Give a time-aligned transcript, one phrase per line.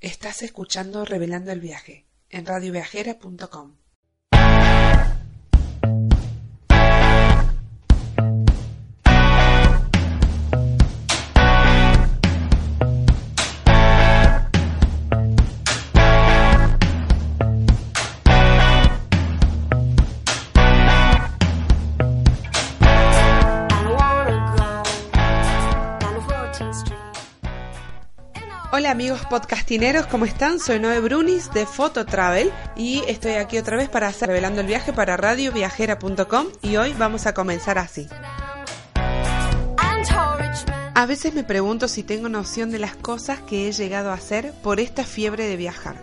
[0.00, 3.74] Estás escuchando Revelando el Viaje en radioviajera.com.
[28.98, 30.58] amigos podcastineros, ¿cómo están?
[30.58, 34.66] Soy Noé Brunis de Photo Travel y estoy aquí otra vez para hacer revelando el
[34.66, 38.08] viaje para radioviajera.com y hoy vamos a comenzar así.
[40.96, 44.52] A veces me pregunto si tengo noción de las cosas que he llegado a hacer
[44.64, 45.94] por esta fiebre de viajar.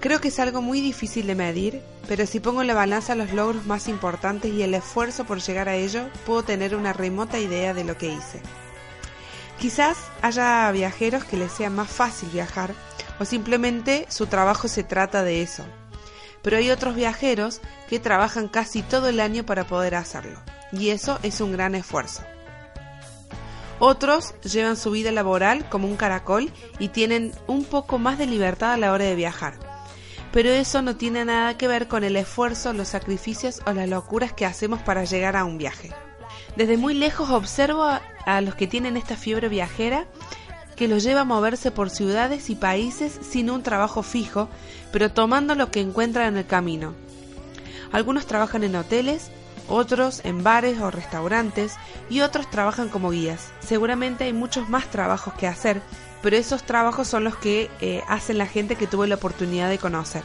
[0.00, 3.32] Creo que es algo muy difícil de medir, pero si pongo en la balanza los
[3.32, 7.74] logros más importantes y el esfuerzo por llegar a ello, puedo tener una remota idea
[7.74, 8.42] de lo que hice.
[9.58, 12.74] Quizás haya viajeros que les sea más fácil viajar
[13.18, 15.64] o simplemente su trabajo se trata de eso.
[16.42, 20.40] Pero hay otros viajeros que trabajan casi todo el año para poder hacerlo
[20.72, 22.22] y eso es un gran esfuerzo.
[23.78, 28.72] Otros llevan su vida laboral como un caracol y tienen un poco más de libertad
[28.72, 29.58] a la hora de viajar.
[30.32, 34.32] Pero eso no tiene nada que ver con el esfuerzo, los sacrificios o las locuras
[34.32, 35.90] que hacemos para llegar a un viaje.
[36.56, 40.06] Desde muy lejos observo a, los que tienen esta fiebre viajera
[40.74, 44.48] que los lleva a moverse por ciudades y países sin un trabajo fijo,
[44.90, 46.94] pero tomando lo que encuentran en el camino.
[47.92, 49.30] Algunos trabajan en hoteles,
[49.68, 51.76] otros en bares o restaurantes
[52.10, 53.52] y otros trabajan como guías.
[53.60, 55.80] Seguramente hay muchos más trabajos que hacer,
[56.22, 59.78] pero esos trabajos son los que eh, hacen la gente que tuvo la oportunidad de
[59.78, 60.22] conocer.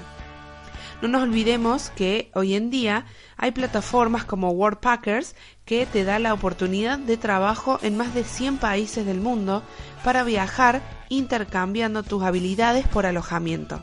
[1.01, 5.35] No nos olvidemos que hoy en día hay plataformas como Worldpackers
[5.71, 9.63] que te da la oportunidad de trabajo en más de 100 países del mundo
[10.03, 13.81] para viajar intercambiando tus habilidades por alojamiento.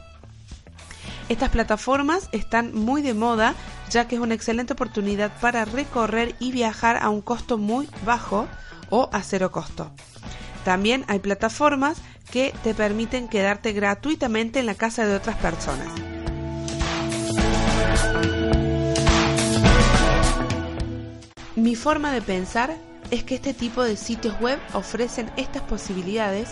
[1.31, 3.55] Estas plataformas están muy de moda
[3.89, 8.47] ya que es una excelente oportunidad para recorrer y viajar a un costo muy bajo
[8.91, 9.91] o a cero costo.
[10.67, 15.89] También hay plataformas que te permiten quedarte gratuitamente en la casa de otras personas.
[21.59, 22.77] Mi forma de pensar
[23.11, 26.51] es que este tipo de sitios web ofrecen estas posibilidades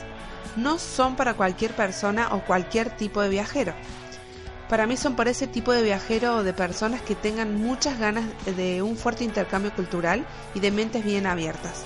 [0.56, 3.72] no son para cualquier persona o cualquier tipo de viajero.
[4.68, 8.24] Para mí son para ese tipo de viajero o de personas que tengan muchas ganas
[8.56, 11.84] de un fuerte intercambio cultural y de mentes bien abiertas.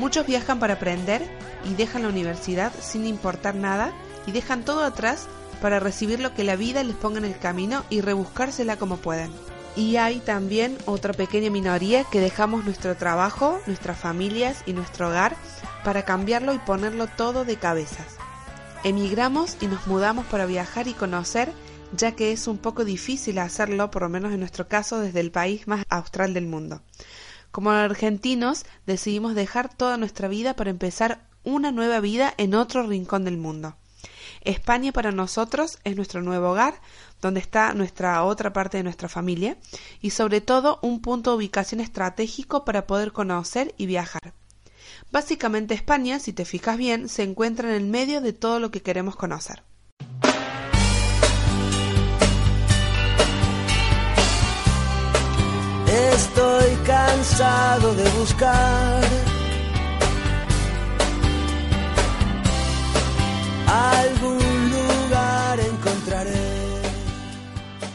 [0.00, 1.22] Muchos viajan para aprender
[1.64, 3.92] y dejan la universidad sin importar nada
[4.26, 5.28] y dejan todo atrás
[5.62, 9.30] para recibir lo que la vida les ponga en el camino y rebuscársela como puedan
[9.76, 15.36] y hay también otra pequeña minoría que dejamos nuestro trabajo, nuestras familias y nuestro hogar
[15.82, 18.16] para cambiarlo y ponerlo todo de cabezas.
[18.84, 21.50] Emigramos y nos mudamos para viajar y conocer,
[21.96, 25.30] ya que es un poco difícil hacerlo, por lo menos en nuestro caso, desde el
[25.30, 26.82] país más austral del mundo.
[27.50, 33.24] Como argentinos, decidimos dejar toda nuestra vida para empezar una nueva vida en otro rincón
[33.24, 33.76] del mundo.
[34.42, 36.74] España para nosotros es nuestro nuevo hogar,
[37.24, 39.56] donde está nuestra otra parte de nuestra familia
[40.02, 44.34] y sobre todo un punto de ubicación estratégico para poder conocer y viajar.
[45.10, 48.82] Básicamente España, si te fijas bien, se encuentra en el medio de todo lo que
[48.82, 49.62] queremos conocer.
[55.86, 59.34] Estoy cansado de buscar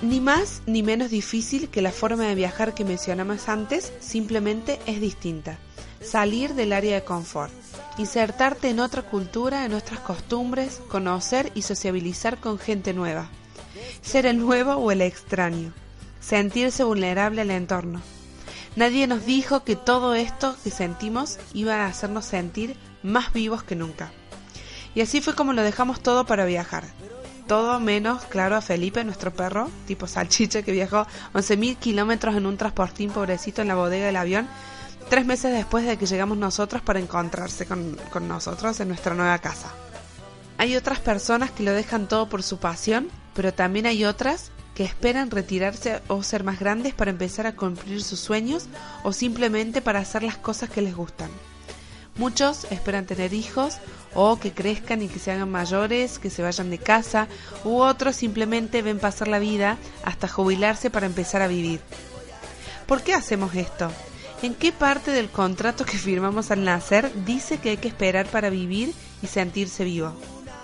[0.09, 4.99] Ni más ni menos difícil que la forma de viajar que mencionamos antes, simplemente es
[4.99, 5.59] distinta.
[6.01, 7.53] Salir del área de confort,
[7.99, 13.29] insertarte en otra cultura, en otras costumbres, conocer y sociabilizar con gente nueva.
[14.01, 15.73] Ser el nuevo o el extraño.
[16.19, 18.01] Sentirse vulnerable al entorno.
[18.75, 23.75] Nadie nos dijo que todo esto que sentimos iba a hacernos sentir más vivos que
[23.75, 24.11] nunca.
[24.95, 26.85] Y así fue como lo dejamos todo para viajar.
[27.49, 32.57] Todo menos, claro, a Felipe, nuestro perro, tipo salchicha, que viajó 11.000 kilómetros en un
[32.57, 34.47] transportín pobrecito en la bodega del avión,
[35.09, 39.39] tres meses después de que llegamos nosotros para encontrarse con, con nosotros en nuestra nueva
[39.39, 39.73] casa.
[40.59, 44.83] Hay otras personas que lo dejan todo por su pasión, pero también hay otras que
[44.83, 48.67] esperan retirarse o ser más grandes para empezar a cumplir sus sueños
[49.01, 51.31] o simplemente para hacer las cosas que les gustan.
[52.19, 53.77] Muchos esperan tener hijos
[54.13, 57.29] o que crezcan y que se hagan mayores, que se vayan de casa,
[57.63, 61.79] u otros simplemente ven pasar la vida hasta jubilarse para empezar a vivir.
[62.87, 63.89] ¿Por qué hacemos esto?
[64.41, 68.49] ¿En qué parte del contrato que firmamos al nacer dice que hay que esperar para
[68.49, 68.93] vivir
[69.23, 70.13] y sentirse vivo?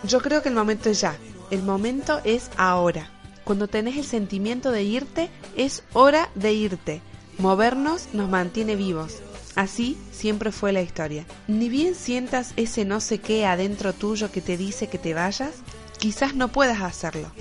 [0.03, 1.15] Yo creo que el momento es ya,
[1.51, 3.09] el momento es ahora.
[3.45, 7.01] Cuando tenés el sentimiento de irte, es hora de irte.
[7.37, 9.21] Movernos nos mantiene vivos.
[9.55, 11.25] Así siempre fue la historia.
[11.47, 15.51] Ni bien sientas ese no sé qué adentro tuyo que te dice que te vayas,
[15.97, 17.31] quizás no puedas hacerlo.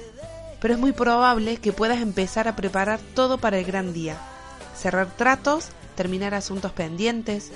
[0.61, 4.17] Pero es muy probable que puedas empezar a preparar todo para el gran día.
[4.77, 7.51] Cerrar tratos, terminar asuntos pendientes,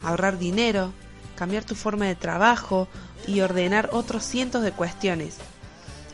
[0.00, 0.92] ahorrar dinero,
[1.34, 2.86] cambiar tu forma de trabajo
[3.26, 5.38] y ordenar otros cientos de cuestiones.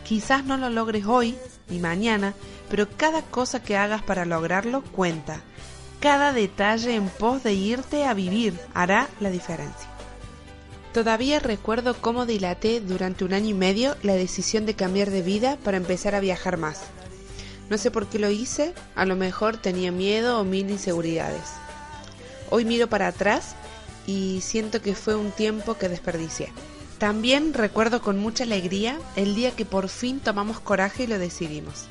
[0.05, 1.37] Quizás no lo logres hoy
[1.69, 2.33] ni mañana,
[2.71, 5.43] pero cada cosa que hagas para lograrlo cuenta
[6.01, 9.89] cada detalle en pos de irte a vivir hará la diferencia.
[10.95, 15.59] Todavía recuerdo cómo dilaté durante un año y medio la decisión de cambiar de vida
[15.63, 16.81] para empezar a viajar más.
[17.69, 21.45] No sé por qué lo hice, a lo mejor tenía miedo o mil inseguridades.
[22.49, 23.55] Hoy miro para atrás
[24.07, 26.53] y siento que fue un tiempo que desperdicié.
[26.99, 31.87] También recuerdo con mucha alegría el día que por fin tomamos coraje y lo decidimos.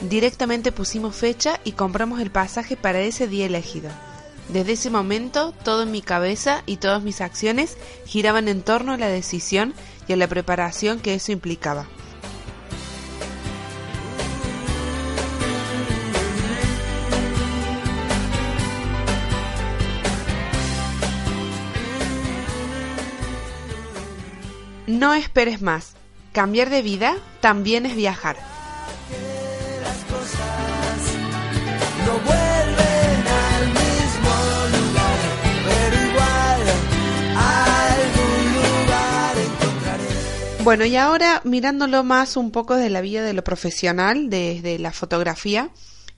[0.00, 3.90] Directamente pusimos fecha y compramos el pasaje para ese día elegido.
[4.48, 8.98] Desde ese momento, todo en mi cabeza y todas mis acciones giraban en torno a
[8.98, 9.74] la decisión
[10.06, 11.86] y a la preparación que eso implicaba.
[24.86, 25.94] No esperes más.
[26.32, 28.55] Cambiar de vida también es viajar.
[40.66, 44.90] Bueno, y ahora mirándolo más un poco desde la vida de lo profesional, desde la
[44.90, 45.70] fotografía,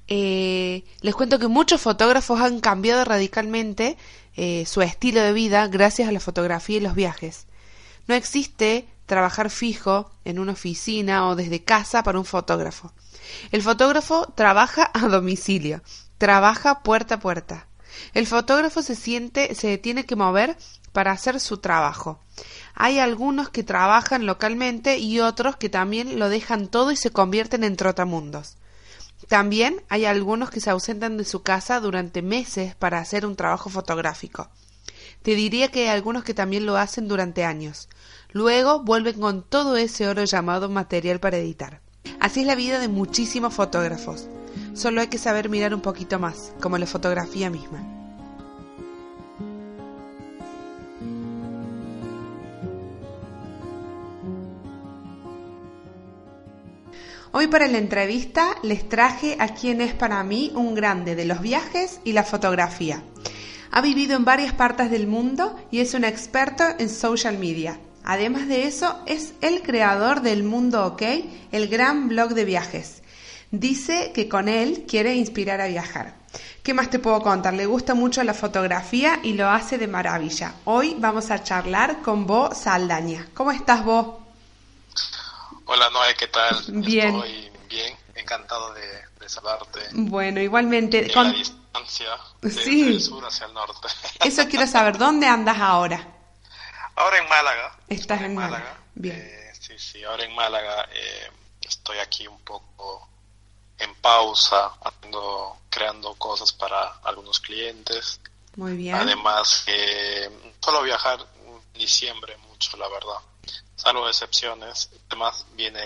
[0.06, 3.98] eh, les cuento que muchos fotógrafos han cambiado radicalmente
[4.36, 7.46] eh, su estilo de vida gracias a la fotografía y los viajes.
[8.06, 12.94] No existe trabajar fijo en una oficina o desde casa para un fotógrafo.
[13.52, 15.82] El fotógrafo trabaja a domicilio,
[16.16, 17.68] trabaja puerta a puerta.
[18.14, 20.56] El fotógrafo se siente, se tiene que mover
[20.92, 22.20] para hacer su trabajo.
[22.80, 27.64] Hay algunos que trabajan localmente y otros que también lo dejan todo y se convierten
[27.64, 28.56] en trotamundos.
[29.26, 33.69] También hay algunos que se ausentan de su casa durante meses para hacer un trabajo
[33.69, 34.48] fotográfico.
[35.22, 37.88] Te diría que hay algunos que también lo hacen durante años.
[38.30, 41.80] Luego vuelven con todo ese oro llamado material para editar.
[42.20, 44.28] Así es la vida de muchísimos fotógrafos.
[44.75, 47.97] Solo hay que saber mirar un poquito más, como la fotografía misma.
[57.40, 61.40] Hoy para la entrevista les traje a quien es para mí un grande de los
[61.40, 63.05] viajes y la fotografía.
[63.70, 67.79] Ha vivido en varias partes del mundo y es un experto en social media.
[68.02, 71.02] Además de eso, es el creador del Mundo OK,
[71.52, 73.04] el gran blog de viajes.
[73.52, 76.16] Dice que con él quiere inspirar a viajar.
[76.64, 77.54] ¿Qué más te puedo contar?
[77.54, 80.54] Le gusta mucho la fotografía y lo hace de maravilla.
[80.64, 83.28] Hoy vamos a charlar con Bo Saldaña.
[83.33, 84.27] ¿Cómo estás, Bo?
[85.70, 86.56] Hola Noé, ¿qué tal?
[86.68, 87.14] Bien.
[87.14, 88.87] Estoy bien, encantado de,
[89.20, 89.80] de saludarte.
[89.92, 91.04] Bueno, igualmente.
[91.06, 92.84] En con- la distancia de- Sí.
[92.84, 93.87] del sur hacia el norte.
[94.25, 96.14] Eso quiero saber, ¿dónde andas ahora?
[96.96, 97.76] ahora en Málaga.
[97.87, 99.16] Estás en Málaga, bien.
[99.16, 103.08] Eh, sí, sí, ahora en Málaga eh, estoy aquí un poco
[103.78, 108.20] en pausa, haciendo, creando cosas para algunos clientes.
[108.56, 108.96] Muy bien.
[108.96, 110.28] Además, eh,
[110.60, 113.18] solo viajar en diciembre mucho, la verdad.
[113.78, 114.90] Salvo excepciones.
[115.08, 115.80] Además, viene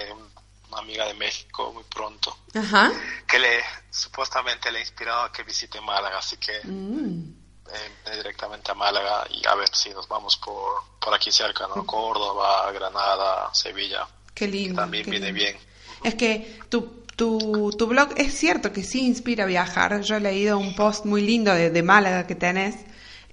[0.69, 2.91] una amiga de México muy pronto, Ajá.
[3.29, 7.31] que le supuestamente le ha inspirado a que visite Málaga, así que Mm,
[7.73, 11.69] eh, viene directamente a Málaga y a ver si nos vamos por, por aquí cerca,
[11.69, 11.85] ¿no?
[11.87, 14.09] Córdoba, Granada, Sevilla.
[14.35, 14.81] qué que lindo.
[14.81, 15.41] también qué viene lindo.
[15.41, 15.59] bien.
[16.03, 20.01] Es que tu, tu, tu blog es cierto que sí inspira a viajar.
[20.01, 22.77] Yo he leído un post muy lindo de, de Málaga que tenés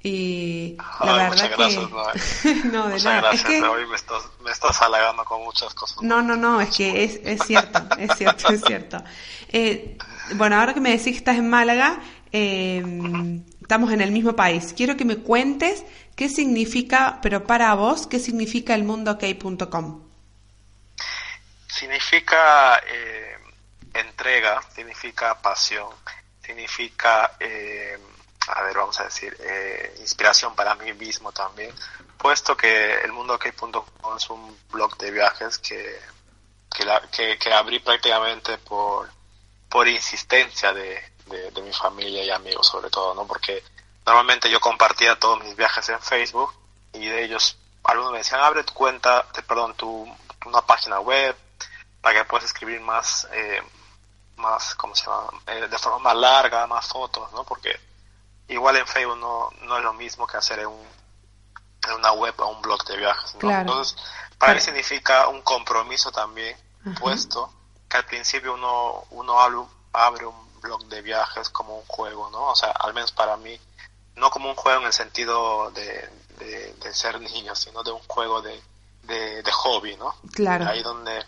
[0.01, 1.55] y la Ay, verdad muchas que...
[1.55, 1.89] gracias,
[2.65, 3.21] no, de Muchas nada.
[3.21, 3.63] gracias, Es que...
[3.63, 6.01] hoy me estás, me estás halagando con muchas cosas.
[6.01, 9.03] No, no, no, es que es, es cierto, es cierto, es cierto.
[9.49, 9.97] Eh,
[10.35, 11.99] bueno, ahora que me decís que estás en Málaga,
[12.31, 14.73] eh, estamos en el mismo país.
[14.75, 15.83] Quiero que me cuentes
[16.15, 20.01] qué significa, pero para vos, qué significa el mundook.com.
[21.67, 23.37] significa eh,
[23.93, 25.87] entrega, significa pasión,
[26.43, 27.97] significa, eh,
[28.51, 31.73] a ver, vamos a decir, eh, inspiración para mí mismo también,
[32.17, 35.99] puesto que el mundo OK.com es un blog de viajes que,
[37.11, 39.09] que, que, abrí prácticamente por,
[39.69, 43.25] por insistencia de, de, mi familia y amigos sobre todo, ¿no?
[43.25, 43.63] Porque
[44.05, 46.53] normalmente yo compartía todos mis viajes en Facebook
[46.93, 50.05] y de ellos algunos me decían, abre tu cuenta, perdón, tu,
[50.45, 51.35] una página web
[52.01, 53.61] para que puedas escribir más, eh,
[54.37, 55.29] más, ¿cómo se llama?
[55.47, 57.43] Eh, de forma más larga, más fotos, ¿no?
[57.43, 57.88] Porque
[58.49, 60.87] igual en Facebook no, no es lo mismo que hacer en, un,
[61.87, 63.49] en una web o un blog de viajes, ¿no?
[63.49, 63.95] Entonces,
[64.37, 66.57] para mí significa un compromiso también,
[66.99, 67.51] puesto
[67.89, 69.39] que al principio uno, uno
[69.93, 72.51] abre un blog de viajes como un juego, ¿no?
[72.51, 73.59] O sea, al menos para mí,
[74.15, 78.41] no como un juego en el sentido de, de, ser niño, sino de un juego
[78.41, 78.61] de,
[79.03, 80.15] de, hobby, ¿no?
[80.33, 80.67] Claro.
[80.67, 81.25] Ahí donde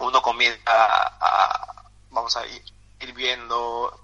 [0.00, 2.62] uno comienza a, vamos a ir,
[3.14, 3.98] viendo,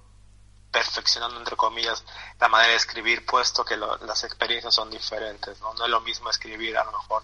[0.75, 2.03] perfeccionando entre comillas
[2.41, 5.73] la manera de escribir, puesto que las experiencias son diferentes, ¿no?
[5.75, 7.23] No es lo mismo escribir a lo mejor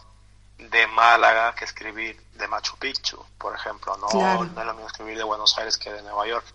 [0.57, 4.07] de Málaga que escribir de Machu Picchu, por ejemplo, ¿no?
[4.13, 6.47] No es lo mismo escribir de Buenos Aires que de Nueva York.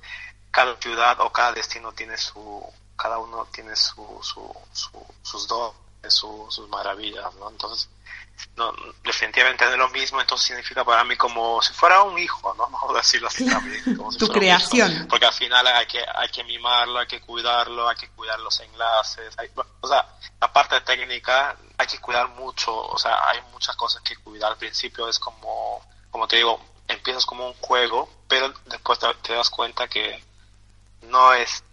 [0.52, 4.56] Cada ciudad o cada destino tiene su, cada uno tiene su, su,
[5.22, 5.76] sus dos,
[6.08, 7.50] sus maravillas, ¿no?
[7.50, 7.90] Entonces,
[8.56, 8.74] no,
[9.04, 12.68] definitivamente no es lo mismo, entonces significa para mí como si fuera un hijo, ¿no?
[12.72, 13.98] Vamos a decirlo así también.
[13.98, 15.08] Como tu creación.
[15.10, 18.60] porque al final hay que, hay que mimarlo, hay que cuidarlo, hay que cuidar los
[18.62, 19.36] enlaces,
[19.82, 20.08] o sea,
[20.40, 24.52] la parte técnica hay que cuidar mucho, o sea, hay muchas cosas que cuidar.
[24.52, 29.50] Al principio es como, como te digo, empiezas como un juego, pero después te, das
[29.50, 30.24] cuenta que
[31.02, 31.64] no es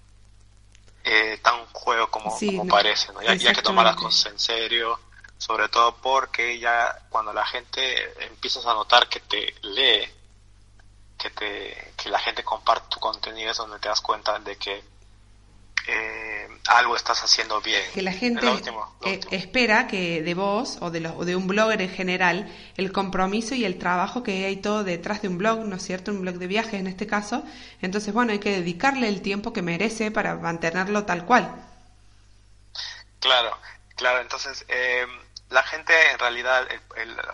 [1.05, 2.37] eh, tan juego como,
[2.69, 3.23] parece, ¿no?
[3.23, 4.99] Ya, ya que tomar las cosas en serio
[5.43, 7.83] sobre todo porque ya cuando la gente
[8.25, 10.09] empiezas a notar que te lee,
[11.19, 14.85] que, te, que la gente comparte tu contenido, es donde te das cuenta de que
[15.89, 17.83] eh, algo estás haciendo bien.
[17.93, 18.47] Que la gente
[19.05, 23.65] eh, espera que de vos o de, de un blogger en general el compromiso y
[23.65, 26.13] el trabajo que hay todo detrás de un blog, ¿no es cierto?
[26.13, 27.43] Un blog de viajes en este caso.
[27.81, 31.67] Entonces, bueno, hay que dedicarle el tiempo que merece para mantenerlo tal cual.
[33.19, 33.59] Claro,
[33.97, 34.21] claro.
[34.21, 35.05] Entonces, eh,
[35.53, 36.67] la gente en realidad,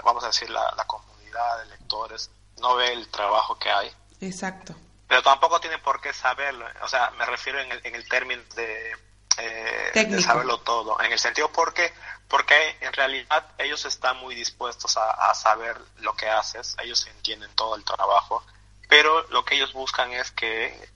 [0.05, 3.91] vamos a decir, la, comunidad de lectores no ve el trabajo que hay.
[4.21, 4.75] Exacto.
[5.07, 6.67] Pero tampoco tiene por qué saberlo.
[6.83, 8.93] O sea, me refiero en el, en el término de,
[9.39, 11.01] eh, saberlo todo.
[11.01, 11.93] En el sentido porque,
[12.27, 16.77] porque en realidad ellos están muy dispuestos a, saber lo que haces.
[16.83, 18.45] Ellos entienden todo el trabajo.
[18.89, 20.91] Pero lo que ellos buscan es que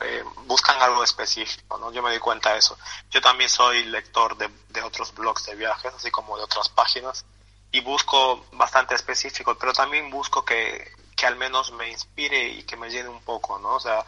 [0.00, 1.92] eh, buscan algo específico, ¿no?
[1.92, 2.78] Yo me di cuenta de eso.
[3.10, 7.24] Yo también soy lector de, de, otros blogs de viajes, así como de otras páginas,
[7.72, 12.76] y busco bastante específico, pero también busco que, que al menos me inspire y que
[12.76, 13.74] me llene un poco, ¿no?
[13.74, 14.04] O sea,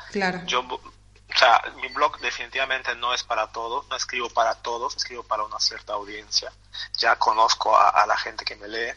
[0.46, 5.22] yo, o sea, mi blog definitivamente no es para todos, no escribo para todos, escribo
[5.22, 6.52] para una cierta audiencia.
[6.98, 8.92] Ya conozco a, la gente que me lee,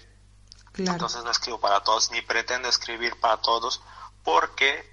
[0.78, 3.82] entonces no escribo para todos, ni pretendo escribir para todos,
[4.24, 4.90] porque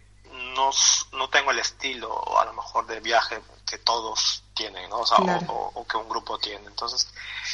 [0.58, 0.70] no,
[1.16, 4.98] no tengo el estilo a lo mejor de viaje que todos tienen, ¿no?
[4.98, 6.66] O, que un grupo tiene.
[6.66, 7.08] Entonces,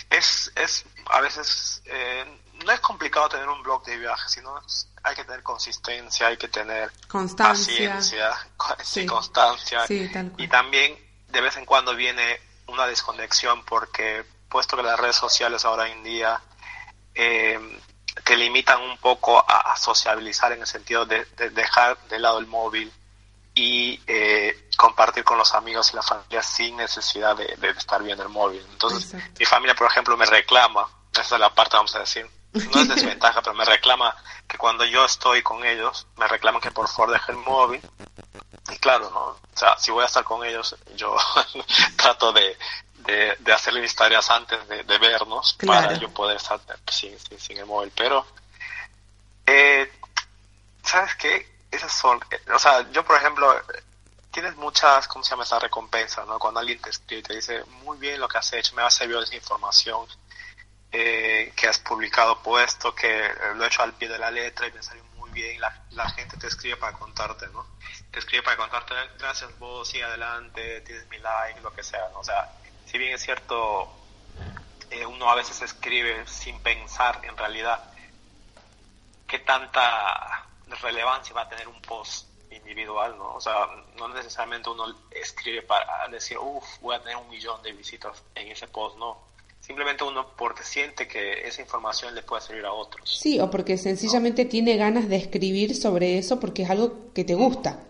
[0.08, 2.24] es, es a veces, eh,
[2.64, 4.58] no es complicado tener un blog de viaje, sino
[5.02, 6.90] hay que tener consistencia, hay que tener
[7.36, 8.34] paciencia,
[8.82, 9.04] sí.
[9.04, 9.84] constancia.
[10.38, 15.64] y también de vez en cuando viene una desconexión porque puesto que las redes sociales
[15.64, 16.40] ahora en día
[17.14, 17.58] eh,
[18.22, 22.92] te limitan un poco a, sociabilizar en el sentido de, dejar de lado el móvil
[23.54, 28.28] y eh, compartir con los amigos y la familia sin necesidad de, estar viendo el
[28.28, 28.64] móvil.
[28.70, 32.80] Entonces, mi familia, por ejemplo, me reclama, esa es la parte, vamos a decir, no
[32.80, 34.14] es desventaja, pero me reclama
[34.46, 37.80] que cuando yo estoy con ellos, me reclaman que por favor deje el móvil.
[38.72, 39.20] Y claro, ¿no?
[39.20, 41.16] O sea, si voy a estar con ellos, yo
[41.96, 42.56] trato de,
[43.06, 47.66] de, de hacer mis tareas antes de, vernos para yo poder estar sin, sin, el
[47.66, 47.92] móvil.
[47.94, 48.26] Pero,
[49.46, 49.90] eh,
[50.82, 51.54] ¿sabes qué?
[51.70, 52.20] Esas son,
[52.52, 53.54] o sea, yo por ejemplo,
[54.30, 56.24] tienes muchas, ¿cómo se llama esa recompensa?
[56.24, 56.38] ¿no?
[56.38, 58.90] Cuando alguien te escribe y te dice, muy bien lo que has hecho, me ha
[58.90, 60.06] servido esa información
[60.92, 64.72] eh, que has publicado, puesto, que lo he hecho al pie de la letra y
[64.72, 65.60] me salió muy bien.
[65.60, 67.66] La, la gente te escribe para contarte, ¿no?
[68.12, 72.20] Te escribe para contarte, gracias vos, sigue adelante, tienes mi like, lo que sea, ¿no?
[72.20, 72.48] O sea,
[72.94, 73.88] si bien es cierto,
[74.88, 77.82] eh, uno a veces escribe sin pensar en realidad
[79.26, 80.46] qué tanta
[80.80, 83.34] relevancia va a tener un post individual, ¿no?
[83.34, 83.66] O sea,
[83.98, 88.46] no necesariamente uno escribe para decir, uff, voy a tener un millón de visitas en
[88.52, 89.18] ese post, no.
[89.60, 93.10] simplemente uno porque siente que esa información le puede servir a otros.
[93.10, 97.34] Sí, o porque sencillamente tiene ganas de escribir sobre eso porque es algo que te
[97.34, 97.80] gusta.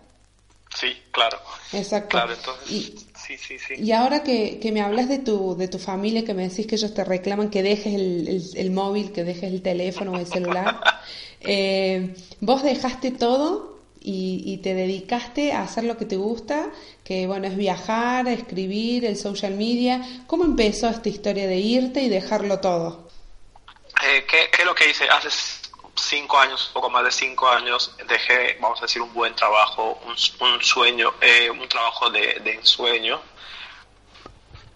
[0.75, 1.37] Sí, claro.
[1.73, 2.09] Exacto.
[2.09, 3.75] Claro, entonces, y, sí, sí, sí.
[3.77, 6.75] Y ahora que, que, me hablas de tu, de tu familia, que me decís que
[6.75, 10.79] ellos te reclaman que dejes el, el, móvil, que dejes el teléfono o el celular,
[11.41, 16.69] eh, vos dejaste todo y, y, te dedicaste a hacer lo que te gusta,
[17.03, 20.23] que bueno, es viajar, escribir, el social media.
[20.27, 23.09] ¿Cómo empezó esta historia de irte y dejarlo todo?
[24.03, 25.05] Eh, ¿qué, ¿Qué es lo que hice?
[25.05, 25.29] Hace
[25.95, 30.15] cinco años, poco más de cinco años, dejé, vamos a decir, un buen trabajo, un,
[30.47, 33.21] un sueño, eh, un trabajo de, de ensueño,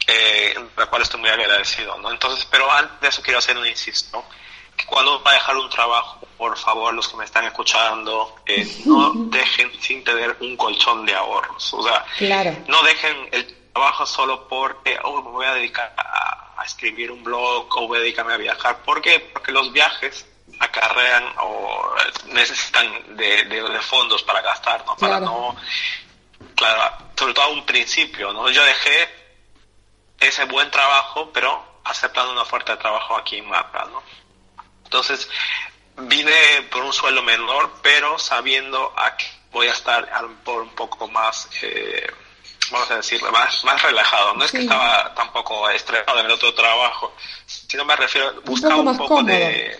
[0.07, 2.11] eh, la cual estoy muy agradecido, ¿no?
[2.11, 4.23] Entonces, pero antes de eso quiero hacer un insisto,
[4.75, 8.81] que cuando va a dejar un trabajo, por favor, los que me están escuchando, eh,
[8.85, 12.05] no dejen sin tener un colchón de ahorros, o sea,
[12.67, 17.23] no dejen el trabajo solo porque, oh, me voy a dedicar a, a escribir un
[17.23, 19.19] blog o voy a dedicarme a viajar, ¿por qué?
[19.19, 20.25] Porque los viajes
[20.59, 21.95] acarrean o
[22.27, 24.95] necesitan de, de, fondos para gastar, ¿no?
[24.97, 25.55] Para no,
[26.55, 28.49] claro, sobre todo a un principio, ¿no?
[28.49, 29.09] Yo dejé
[30.19, 34.03] ese buen trabajo, pero aceptando una oferta de trabajo aquí en Mapa, ¿no?
[34.83, 35.29] Entonces,
[35.97, 36.33] vine
[36.71, 40.07] por un sueldo menor, pero sabiendo a que voy a estar
[40.43, 42.07] por un poco más, eh,
[42.71, 44.33] vamos a decir, más, más relajado.
[44.33, 47.13] No es que estaba tampoco estresado en el otro trabajo,
[47.45, 49.79] sino me refiero, buscar un poco, de,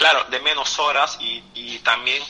[0.00, 2.22] claro, de menos horas y, y también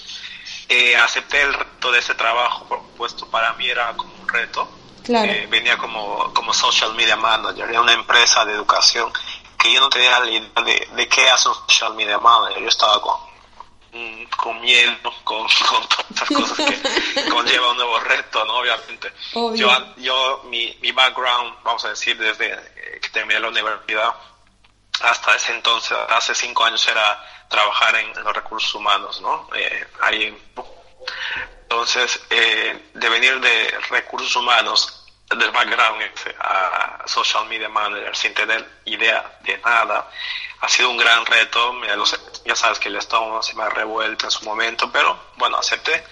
[0.69, 4.69] eh, acepté el reto de ese trabajo, por supuesto, para mí era como un reto.
[5.05, 5.31] Claro.
[5.31, 9.13] Eh, venía como, como social media manager, era una empresa de educación
[9.57, 12.61] que yo no tenía la idea de, de qué hace un social media manager.
[12.61, 13.17] Yo estaba con,
[13.93, 16.57] mm, con miedo, con, con todas esas cosas
[17.15, 18.57] que conlleva un nuevo reto, ¿no?
[18.57, 19.13] Obviamente.
[19.55, 22.49] Yo, yo mi, mi background, vamos a decir, desde
[23.01, 24.13] que terminé la universidad
[25.03, 29.49] hasta ese entonces, hace cinco años, era trabajar en, los recursos humanos, ¿no?
[29.55, 30.37] Eh, ahí,
[31.63, 35.01] entonces, eh, de venir de recursos humanos,
[35.37, 36.03] del background
[36.41, 40.11] a social media manager sin tener idea de nada,
[40.61, 41.75] ha sido un gran reto.
[42.45, 46.05] ya sabes que el estómago se me ha revuelto en su momento, pero bueno, acepté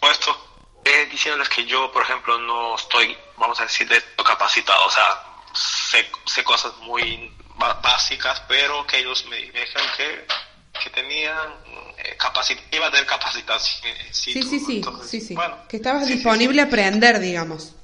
[0.00, 0.44] todo esto.
[0.84, 5.22] Eh, diciéndoles que yo, por ejemplo, no estoy, vamos a decir, de capacitado, o sea,
[5.52, 10.26] sé, sé cosas muy básicas, pero que ellos me dijeron que
[10.78, 11.54] que tenían
[11.98, 12.16] eh,
[12.72, 13.94] iba a tener capacitación.
[14.12, 15.36] Sí, sí, sí, sí, sí.
[15.68, 17.74] que estabas disponible a aprender, digamos.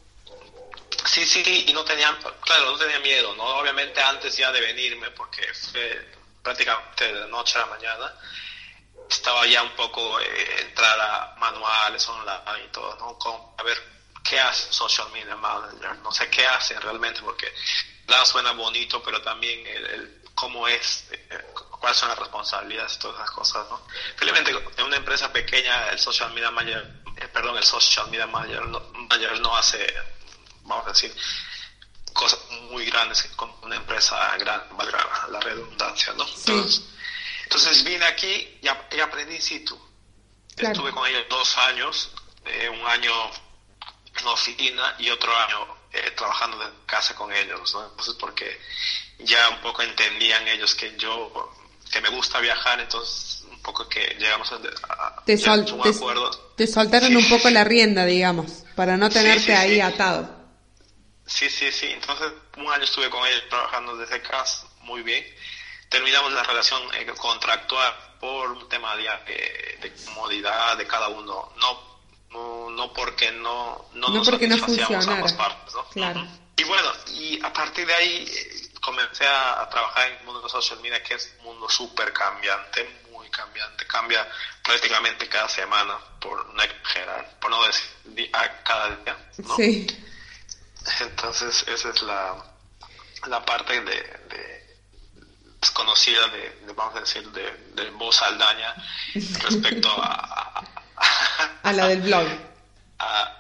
[1.05, 3.45] Sí, sí, y no tenía, claro, no tenía miedo, ¿no?
[3.59, 8.15] Obviamente antes ya de venirme, porque fue prácticamente de noche a la mañana,
[9.11, 13.19] estaba ya un poco eh, entrar a manuales online y todo, ¿no?
[13.19, 13.77] Con, a ver
[14.23, 17.53] qué hace Social Media Manager, no sé qué hacen realmente, porque
[18.09, 21.45] nada suena bonito, pero también el, cómo es, eh,
[21.79, 23.81] cuáles son las responsabilidades, todas esas cosas, ¿no?
[24.17, 28.67] Felizmente en una empresa pequeña el social media manager, eh, perdón, el social media manager
[28.67, 28.81] no,
[29.41, 29.87] no hace,
[30.63, 31.15] vamos a decir,
[32.13, 32.41] cosas
[32.71, 36.25] muy grandes como una empresa grande, valga la redundancia, ¿no?
[36.27, 36.83] Entonces,
[37.45, 39.79] entonces vine aquí y, aprendí situ.
[40.57, 42.11] Estuve con ellos dos años,
[42.45, 43.13] eh, un año
[44.17, 45.74] en oficina y otro año
[46.17, 47.85] trabajando de casa con ellos, ¿no?
[47.85, 48.61] Entonces, porque
[49.19, 51.53] ya un poco entendían ellos que yo,
[51.91, 54.59] que me gusta viajar, entonces un poco que llegamos a,
[55.25, 56.31] te un acuerdo.
[56.57, 60.45] Te soltaron un poco la rienda, digamos, para no tenerte ahí atado.
[61.27, 61.87] Sí, sí, sí.
[61.87, 65.25] Entonces un año estuve con ellos trabajando desde casa, muy bien.
[65.89, 69.05] Terminamos la relación eh, contractual por un tema de,
[69.81, 71.94] de, comodidad de cada uno, no
[72.35, 75.37] no, no porque no no, no porque no funcionara.
[75.37, 75.85] Partes, ¿no?
[75.89, 76.27] Claro.
[76.57, 78.31] Y bueno, y a partir de ahí
[78.81, 83.03] comencé a, trabajar en el mundo de social media, que es un mundo súper cambiante,
[83.11, 84.29] muy cambiante, cambia
[84.63, 88.31] prácticamente cada semana, por no exagerar, por no decir
[88.63, 89.17] cada día.
[89.57, 89.87] Sí.
[91.01, 92.45] Entonces, esa es la,
[93.27, 94.25] la parte de,
[95.61, 98.75] desconocida de, vamos a decir, de, de voz aldaña
[99.15, 100.74] respecto a, a,
[101.73, 102.27] la del blog.
[102.99, 103.35] A,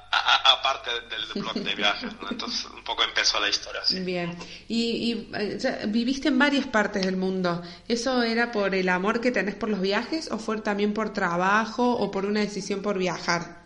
[0.52, 4.00] aparte del blog de viajes, entonces un poco empezó la historia así.
[4.00, 4.36] Bien,
[4.68, 9.54] y, eh, viviste en varias partes del mundo, ¿eso era por el amor que tenés
[9.54, 13.64] por los viajes o fue también por trabajo o por una decisión por viajar?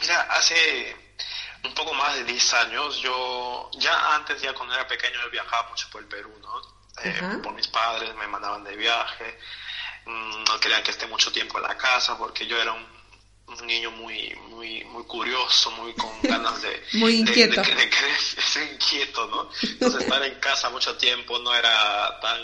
[0.00, 0.94] Mira, hace
[1.64, 5.68] un poco más de 10 años, yo ya antes, ya cuando era pequeño, yo viajaba
[5.70, 6.76] mucho por el Perú, ¿no?
[7.04, 9.38] Eh, por mis padres me mandaban de viaje,
[10.06, 12.96] no querían que esté mucho tiempo en la casa porque yo era un
[13.48, 16.82] un niño muy muy muy curioso, muy con ganas de...
[16.94, 17.62] muy inquieto.
[17.62, 19.50] De, de, inquieto, ¿no?
[19.62, 22.40] Entonces estar en casa mucho tiempo no era tan,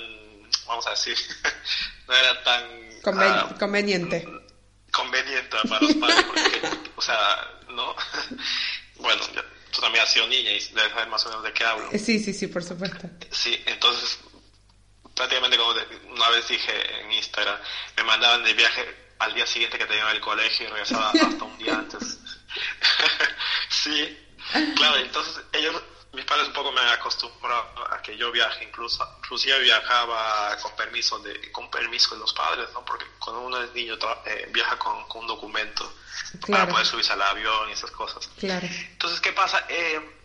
[0.66, 1.16] vamos a decir,
[2.08, 2.82] no era tan...
[3.04, 4.28] Ah, conveniente.
[4.92, 6.60] Conveniente para los padres, porque,
[6.94, 7.96] o sea, ¿no?
[8.96, 9.22] bueno,
[9.72, 11.88] tú también has sido niña y debes saber más o menos de qué hablo.
[11.92, 13.10] Sí, sí, sí, por supuesto.
[13.32, 14.20] Sí, entonces
[15.14, 15.74] prácticamente como
[16.10, 17.58] una vez dije en Instagram,
[17.96, 21.58] me mandaban de viaje al día siguiente que tenía el colegio y regresaba hasta un
[21.58, 22.18] día antes.
[23.68, 24.18] sí,
[24.76, 25.80] claro, entonces ellos,
[26.12, 31.18] mis padres un poco me acostumbraron a que yo viaje, incluso, inclusive viajaba con permiso
[31.20, 32.84] de, con permiso de los padres, ¿no?
[32.84, 33.96] Porque cuando uno es niño
[34.26, 35.92] eh, viaja con, un documento
[36.48, 38.28] para poder subirse al avión y esas cosas.
[38.38, 38.66] Claro.
[38.66, 39.64] Entonces, ¿qué pasa?
[39.68, 40.18] Eh,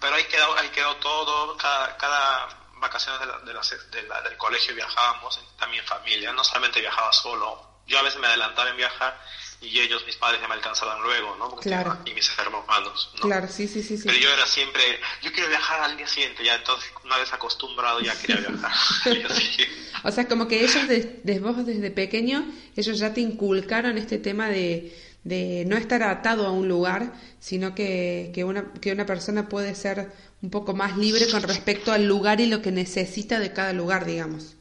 [0.00, 5.84] pero ahí quedó, ahí quedó todo, cada, cada vacaciones de la, del colegio viajábamos, también
[5.84, 9.18] familia, no solamente viajaba solo, yo a veces me adelantaba en viajar
[9.60, 11.56] y ellos, mis padres, ya me alcanzaban luego, ¿no?
[11.56, 11.96] claro.
[12.04, 13.22] Y mis hermanos, ¿no?
[13.22, 14.82] Claro, sí, sí, sí, Pero yo era siempre,
[15.22, 18.72] yo quiero viajar al día siguiente, ya entonces una vez acostumbrado ya quería viajar.
[20.04, 22.44] o sea, como que ellos, desde vos desde pequeño,
[22.76, 27.74] ellos ya te inculcaron este tema de, de no estar atado a un lugar, sino
[27.74, 32.06] que, que, una, que una persona puede ser un poco más libre con respecto al
[32.06, 34.54] lugar y lo que necesita de cada lugar, digamos.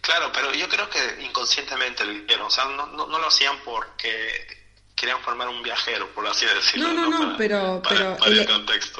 [0.00, 4.46] Claro, pero yo creo que inconscientemente lo hicieron, o sea, no, no, lo hacían porque
[4.94, 6.92] querían formar un viajero, por así decirlo.
[6.92, 8.16] No, no, no, pero, pero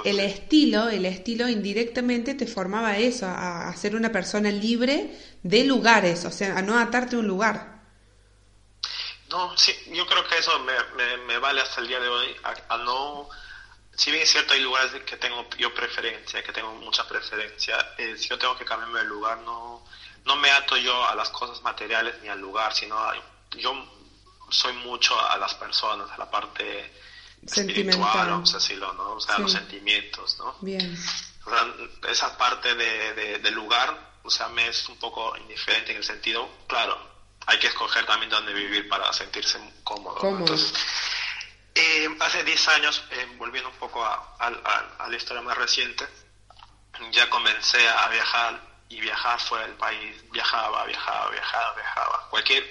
[0.05, 6.25] el, estilo, el estilo indirectamente te formaba eso, a, ser una persona libre de lugares,
[6.25, 7.77] o sea, a no atarte a un lugar.
[9.31, 12.77] No, sí, yo creo que eso me, me, vale hasta el día de hoy, a
[12.79, 13.29] no
[13.97, 18.17] si bien es cierto, hay lugares que tengo yo preferencia, que tengo mucha preferencia, eh,
[18.19, 19.85] si yo tengo que cambiarme de lugar, no,
[20.25, 22.99] no me ato yo a las cosas materiales ni al lugar, sino
[23.53, 23.73] yo
[24.51, 26.93] soy mucho a las personas, a la parte
[27.43, 29.15] espiritual, vamos a decirlo, ¿no?
[29.15, 30.57] O sea, los sentimientos, ¿no?
[30.61, 30.97] Bien.
[31.45, 35.99] O sea, esa parte de, de, lugar, o sea, me es un poco indiferente en
[35.99, 36.99] el sentido, claro,
[37.47, 40.19] hay que escoger también dónde vivir para sentirse cómodo.
[40.23, 40.73] Entonces,
[41.77, 46.07] eh, hace 10 años, eh, volviendo un poco a, la historia más reciente,
[47.13, 52.29] ya comencé a viajar y viajar fuera del país, viajaba, viajaba, viajaba, viajaba.
[52.31, 52.69] Cualquier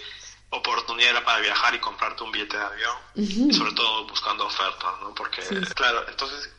[0.49, 5.13] oportunidad era para viajar y comprarte un billete de avión, sobre todo buscando ofertas, ¿no?
[5.13, 5.41] Porque,
[5.75, 6.51] claro, entonces,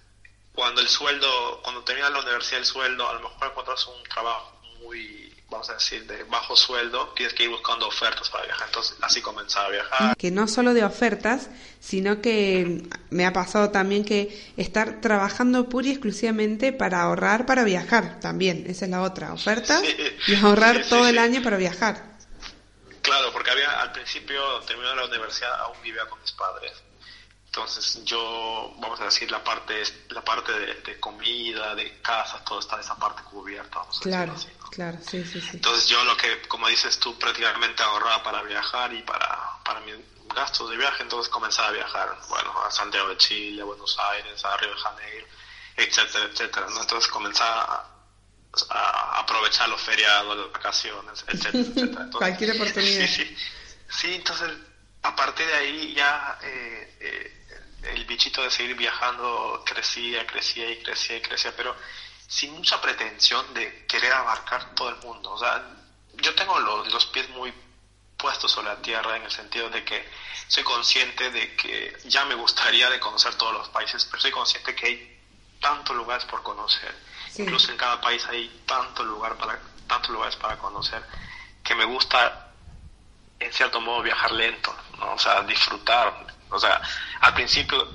[0.52, 4.61] cuando el sueldo, cuando terminas la universidad el sueldo, a lo mejor encuentras un trabajo
[4.82, 8.66] muy vamos a decir, de bajo sueldo, tienes que ir buscando ofertas para viajar.
[8.66, 10.16] Entonces, así comenzaba a viajar.
[10.16, 15.88] Que no solo de ofertas, sino que me ha pasado también que estar trabajando pura
[15.88, 18.64] y exclusivamente para ahorrar para viajar también.
[18.66, 19.80] Esa es la otra, oferta
[20.26, 22.16] y ahorrar todo el año para viajar.
[23.02, 26.72] Claro, porque había al principio, terminando la universidad, aún vivía con mis padres.
[27.46, 32.78] Entonces yo, vamos a decir, la parte la parte de, comida, de casa, todo está
[32.80, 33.80] esa parte cubierta.
[34.02, 34.35] claro,
[34.70, 35.50] claro, sí, sí, sí.
[35.55, 39.94] Entonces yo lo que, como dices tú, prácticamente ahorraba para viajar y para, para mis
[40.35, 44.44] gastos de viaje, entonces comenzaba a viajar, bueno, a Santiago de Chile, a Buenos Aires,
[44.44, 45.26] a Río de Janeiro,
[45.76, 46.66] etcétera, etcétera.
[46.70, 46.81] ¿no?
[46.81, 47.90] Entonces comenzaba
[48.70, 52.09] a, aprovechar los feriados, las vacaciones, etcétera, etcétera.
[52.12, 53.07] Cualquier oportunidad.
[53.07, 53.37] Sí, sí,
[53.88, 54.50] sí, entonces
[55.02, 56.38] a partir de ahí ya...
[56.42, 57.33] Eh, eh,
[57.92, 61.76] el bichito de seguir viajando crecía, crecía y crecía y crecía, pero
[62.27, 65.33] sin mucha pretensión de querer abarcar todo el mundo.
[65.33, 65.62] O sea,
[66.15, 67.53] yo tengo los, los pies muy
[68.17, 70.09] puestos sobre la tierra en el sentido de que
[70.49, 74.75] soy consciente de que ya me gustaría de conocer todos los países, pero soy consciente
[74.75, 75.21] que hay
[75.61, 76.95] tantos lugares por conocer.
[77.37, 81.03] Incluso en cada país hay tanto lugar para, tantos lugares para conocer
[81.62, 82.53] que me gusta
[83.39, 85.12] en cierto modo viajar lento, ¿no?
[85.12, 86.81] o sea, disfrutar, o sea,
[87.21, 87.87] al principio,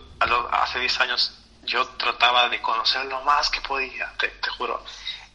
[0.52, 4.84] hace 10 años, yo trataba de conocer lo más que podía, te, juro.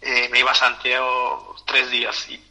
[0.01, 2.43] Eh, me iba a Santiago tres días y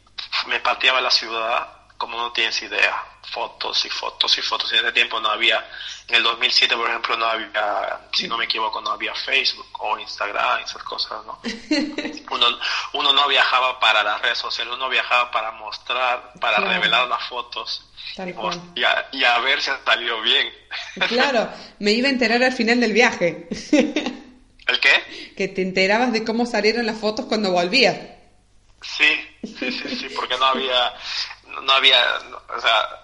[0.46, 3.02] me pateaba la ciudad como no tienes idea.
[3.30, 4.72] Fotos y fotos y fotos.
[4.72, 5.68] En ese tiempo no había,
[6.08, 9.98] en el 2007 por ejemplo no había, si no me equivoco, no había Facebook o
[9.98, 11.40] Instagram, esas cosas, ¿no?
[12.30, 12.46] Uno,
[12.92, 17.86] uno no viajaba para las redes sociales, uno viajaba para mostrar, para revelar las fotos
[18.74, 20.48] y, a, ver si ha salido bien.
[21.08, 23.48] Claro, me iba a enterar al final del viaje.
[23.70, 25.34] ¿El qué?
[25.36, 27.96] Que te enterabas de cómo salieron las fotos cuando volvías.
[28.82, 29.04] Sí,
[29.42, 30.94] sí, sí, sí, porque no había,
[31.62, 32.00] no había,
[32.48, 33.02] o sea,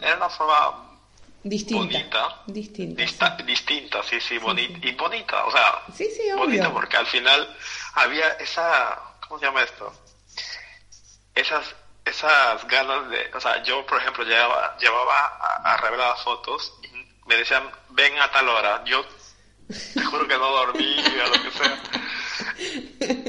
[0.00, 0.98] era una forma
[1.42, 3.42] distinta, bonita, distinta, sí.
[3.44, 7.56] distinta, sí, sí, bonita y bonita, o sea, sí, sí, bonita porque al final
[7.94, 9.92] había esa, ¿cómo se llama esto?
[11.34, 16.72] Esas esas ganas de, o sea, yo por ejemplo llevaba, llevaba a, a revelar fotos
[16.82, 18.82] y me decían, ven a tal hora.
[18.84, 19.04] Yo
[19.94, 21.82] te juro que no dormía, lo que sea.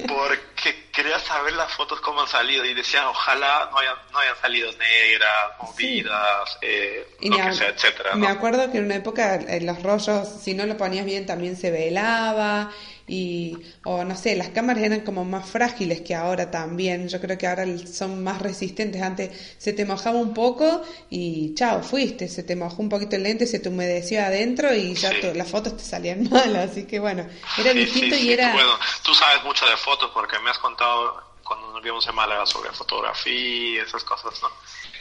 [0.08, 4.36] Porque quería saber las fotos cómo han salido y decían, ojalá no hayan, no hayan
[4.42, 8.16] salido negras, movidas, eh, lo que sea, etcétera.
[8.16, 11.56] Me acuerdo que en una época en los rollos, si no lo ponías bien, también
[11.56, 12.72] se velaba
[13.12, 17.10] y o no sé, las cámaras eran como más frágiles que ahora también.
[17.10, 19.02] Yo creo que ahora son más resistentes.
[19.02, 22.30] Antes se te mojaba un poco y chao, fuiste.
[22.30, 25.76] Se te mojó un poquito el lente, se te humedeció adentro y ya las fotos
[25.76, 26.56] te salían mal.
[26.56, 28.54] Así que bueno, era distinto y era.
[28.54, 32.46] Bueno, tú sabes mucho de fotos porque me has contado cuando nos vimos en Málaga
[32.46, 34.50] sobre fotografía y esas cosas, ¿no?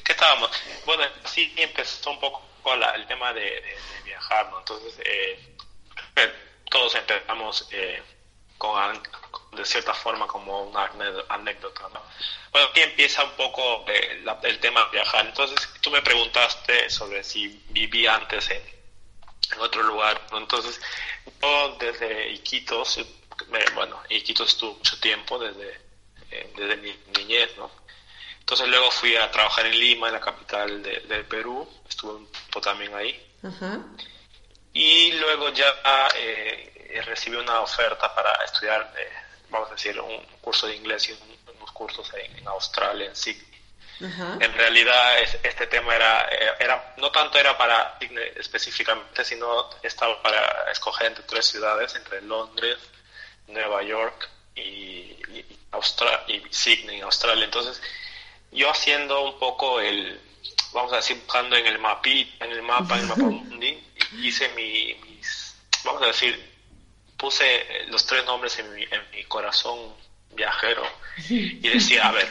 [0.02, 0.50] ¿Qué estábamos?
[0.84, 3.62] Bueno, sí empezó un poco con el tema de,
[4.04, 4.58] viajar, ¿no?
[4.58, 5.38] Entonces, eh,
[6.70, 8.02] todos empezamos eh,
[8.56, 9.02] con,
[9.52, 10.90] de cierta forma como una
[11.28, 11.88] anécdota.
[11.92, 12.02] ¿no?
[12.52, 15.26] Bueno, aquí empieza un poco eh, el tema de viajar.
[15.26, 18.80] Entonces, tú me preguntaste sobre si viví antes en,
[19.58, 20.20] otro lugar.
[20.32, 20.80] Entonces,
[21.42, 23.00] yo desde Iquitos,
[23.74, 25.80] bueno, Iquitos estuvo mucho tiempo desde,
[26.30, 27.68] eh, desde mi niñez, ¿no?
[28.38, 32.60] Entonces luego fui a trabajar en Lima, en la capital de, Perú, estuve un tiempo
[32.60, 33.34] también ahí.
[34.72, 35.66] Y luego ya
[36.16, 39.08] eh, recibí una oferta para estudiar, eh,
[39.50, 41.18] vamos a decir, un curso de inglés y
[41.56, 43.46] unos cursos en, Australia, en Sydney.
[44.00, 50.22] En realidad este tema era, eh, era, no tanto era para Sydney específicamente, sino estaba
[50.22, 52.78] para escoger entre tres ciudades, entre Londres,
[53.48, 55.44] Nueva York y, y,
[56.28, 57.44] y Sydney, Australia.
[57.44, 57.82] Entonces
[58.52, 60.18] yo haciendo un poco el,
[60.72, 63.69] vamos a decir, buscando en el mapi, en el mapa, en el mapa mundi,
[64.12, 66.50] hice mi, mis, vamos a decir,
[67.16, 69.94] puse los tres nombres en mi, en mi corazón
[70.30, 70.82] viajero
[71.28, 72.28] y decía, a ver,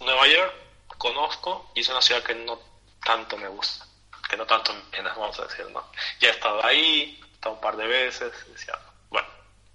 [0.00, 0.54] Nueva York
[0.98, 2.60] conozco y es una ciudad que no
[3.04, 3.86] tanto me gusta,
[4.28, 4.74] que no tanto
[5.16, 5.90] vamos a decir, ¿no?
[6.20, 9.28] Ya he estado ahí, he estado un par de veces, decía, bueno,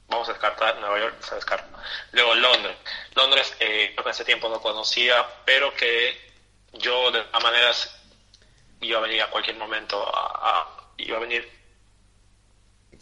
[0.08, 1.68] vamos a descartar Nueva York, se descarta.
[2.12, 2.78] Luego Londres.
[3.16, 6.34] Londres, eh, en ese tiempo no conocía, pero que
[6.74, 7.96] yo de todas maneras
[8.82, 11.50] iba a venir a cualquier momento a, iba a venir.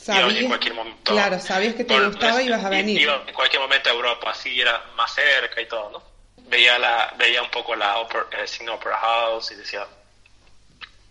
[0.05, 1.11] Iba a venir en cualquier momento.
[1.11, 3.01] Claro sabías que te gustaba y ibas a venir.
[3.01, 6.13] iba en cualquier momento a Europa así era más cerca y todo no
[6.53, 9.87] veía la veía un poco la opera, eh, Sydney Opera House y decía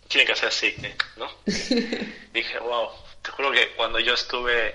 [0.08, 1.28] tiene que ser Sydney no
[2.32, 2.90] dije wow
[3.22, 4.74] te juro que cuando yo estuve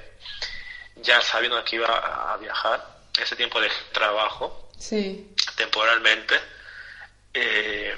[0.98, 2.86] ya sabiendo que iba a viajar
[3.20, 5.34] ese tiempo de trabajo sí.
[5.56, 6.36] temporalmente
[7.34, 7.96] eh,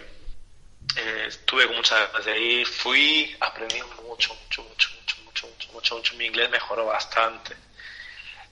[0.95, 5.71] eh, estuve con muchas ganas de ir, fui, aprendí mucho, mucho, mucho, mucho, mucho, mucho,
[5.73, 6.15] mucho, mucho.
[6.15, 7.55] Mi inglés mejoró bastante,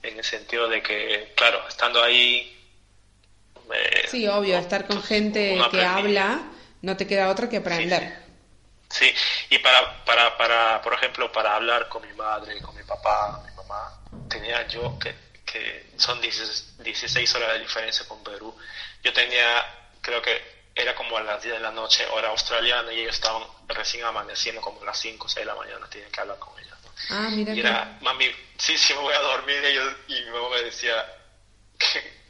[0.03, 2.53] en el sentido de que, claro, estando ahí...
[4.09, 6.41] Sí, obvio, estar con gente que habla,
[6.81, 8.03] no te queda otra que aprender.
[8.03, 8.27] Sí.
[8.89, 9.13] Sí,
[9.49, 13.53] y para, para, para, por ejemplo, para hablar con mi madre, con mi papá, mi
[13.53, 15.13] mamá, tenía yo que,
[15.45, 18.55] que son 16, 16 horas de diferencia con Perú.
[19.03, 19.65] Yo tenía,
[19.99, 23.43] creo que era como a las 10 de la noche, hora australiana, y ellos estaban
[23.67, 26.57] recién amaneciendo como a las 5 o 6 de la mañana, tienen que hablar con
[26.59, 26.77] ellos.
[27.09, 27.53] Ah, mira.
[27.53, 28.25] Y era, mami,
[28.57, 29.63] sí, sí me voy a dormir,
[30.07, 31.05] y, y mi mamá me decía,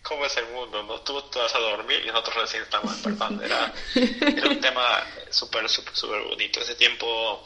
[0.07, 0.83] ¿cómo es el mundo?
[0.83, 1.01] ¿no?
[1.01, 3.43] Tú te vas a dormir y nosotros recién estamos despertando.
[3.43, 6.61] Era, era un tema súper, súper, súper bonito.
[6.61, 7.45] Ese tiempo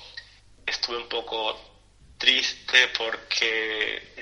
[0.66, 1.60] estuve un poco
[2.18, 4.16] triste porque,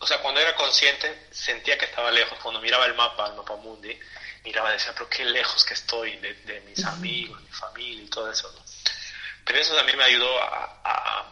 [0.00, 2.38] o sea, cuando era consciente sentía que estaba lejos.
[2.42, 3.96] Cuando miraba el mapa, el mapa mundi,
[4.46, 8.30] miraba y decía, pero qué lejos que estoy de, mis amigos, mi familia y todo
[8.30, 8.64] eso, ¿no?
[9.44, 11.24] Pero eso también me ayudó a,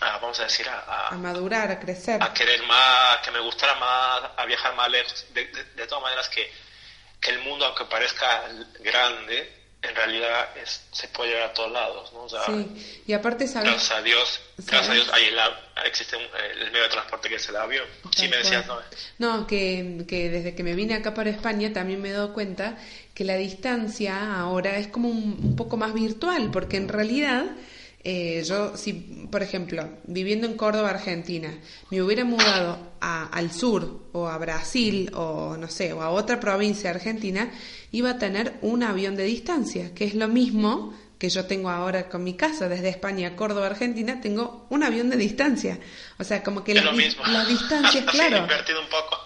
[0.00, 2.22] vamos a decir, a, a, madurar, a crecer.
[2.22, 5.26] A querer más, que me gustara más, a viajar más lejos.
[5.32, 6.50] De, de todas maneras que,
[7.20, 8.44] que el mundo, aunque parezca
[8.80, 12.28] grande, en realidad es, se puede llegar a todos lados, ¿no?
[12.28, 13.70] sí, y aparte sabes...
[13.70, 15.24] Gracias a Dios, gracias a Dios hay
[15.86, 17.86] existe el medio de transporte que es el avión.
[18.14, 18.78] Sí, me decías, ¿no?
[19.18, 22.76] No, que, que desde que me vine acá para España también me he dado cuenta
[23.14, 27.46] que la distancia ahora es como un poco más virtual, porque en realidad
[28.02, 28.94] eh, yo, si,
[29.30, 31.52] por ejemplo, viviendo en Córdoba, Argentina,
[31.90, 36.90] me hubiera mudado al sur o a Brasil o no sé, o a otra provincia
[36.90, 37.50] argentina,
[37.92, 42.08] iba a tener un avión de distancia, que es lo mismo que yo tengo ahora
[42.08, 45.78] con mi casa, desde España a Córdoba, Argentina, tengo un avión de distancia.
[46.18, 48.48] O sea, como que las, las, distancias, claro.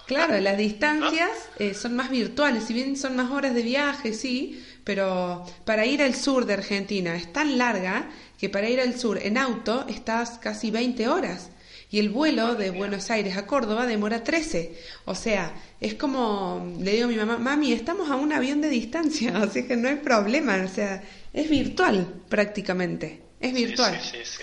[0.04, 4.60] Claro, las distancias eh, son más virtuales, si bien son más horas de viaje, sí,
[4.84, 9.18] pero para ir al sur de Argentina es tan larga que para ir al sur
[9.18, 11.50] en auto estás casi 20 horas.
[11.90, 14.74] Y el vuelo de Buenos Aires a Córdoba demora 13.
[15.04, 18.68] O sea, es como, le digo a mi mamá, mami, estamos a un avión de
[18.68, 20.60] distancia, así que no hay problema.
[20.64, 23.22] O sea, es virtual prácticamente.
[23.38, 24.00] Es virtual.
[24.02, 24.42] Sí, sí,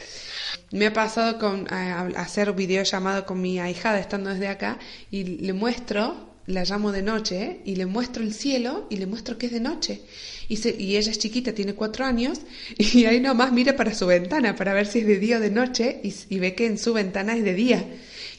[0.71, 1.67] me ha pasado con
[2.15, 7.61] hacer videollamado con mi ahijada estando desde acá y le muestro la llamo de noche
[7.65, 10.01] y le muestro el cielo y le muestro que es de noche.
[10.47, 12.39] Y, y ella es chiquita, tiene cuatro años,
[12.77, 15.49] y ahí nomás mira para su ventana para ver si es de día o de
[15.49, 17.83] noche y, ve que en su ventana es de día.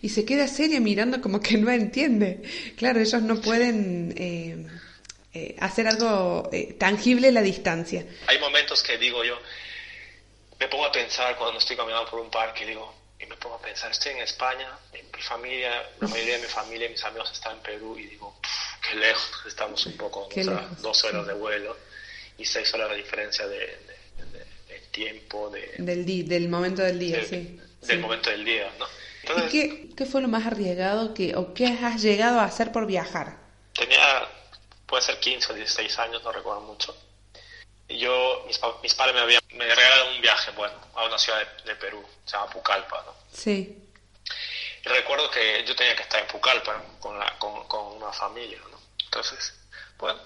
[0.03, 2.43] Y se queda seria mirando como que no entiende.
[2.77, 4.67] Claro, ellos no pueden eh,
[5.33, 8.05] eh, hacer algo eh, tangible la distancia.
[8.27, 9.39] Hay momentos que digo yo,
[10.59, 13.61] me pongo a pensar cuando estoy caminando por un parque, digo, y me pongo a
[13.61, 17.57] pensar, estoy en España, mi familia, la mayoría de mi familia y mis amigos están
[17.57, 18.37] en Perú y digo,
[18.87, 20.29] qué lejos, estamos un poco,
[20.81, 21.77] dos horas de vuelo
[22.39, 23.93] y seis horas de diferencia de,
[24.91, 25.49] tiempo.
[25.49, 27.59] De, del, del momento del día, sí.
[27.83, 28.87] Del momento del día, ¿no?
[29.23, 32.87] ¿Y qué, qué, fue lo más arriesgado que, o qué has llegado a hacer por
[32.87, 33.39] viajar?
[33.73, 34.29] Tenía,
[34.87, 36.95] puede ser 15 o 16 años, no recuerdo mucho.
[37.89, 41.47] Y yo, mis, mis padres me habían me regalaron un viaje, bueno, a una ciudad
[41.65, 43.15] de, Perú, se llama Pucallpa, ¿no?
[43.33, 43.79] Sí.
[44.85, 48.59] Y recuerdo que yo tenía que estar en Pucallpa con, la, con, con una familia,
[48.71, 48.81] ¿no?
[49.05, 49.55] Entonces,
[49.99, 50.19] bueno,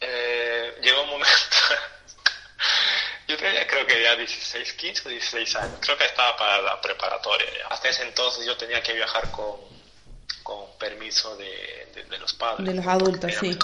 [0.00, 1.32] eh, llegó un momento,
[3.28, 6.80] yo tenía creo que ya 16, 15 o 16 años, creo que estaba para la
[6.80, 7.66] preparatoria ya.
[7.68, 9.56] Hasta ese entonces yo tenía que viajar con,
[10.42, 12.66] con permiso de, de, los padres.
[12.66, 13.58] De los adultos, sí.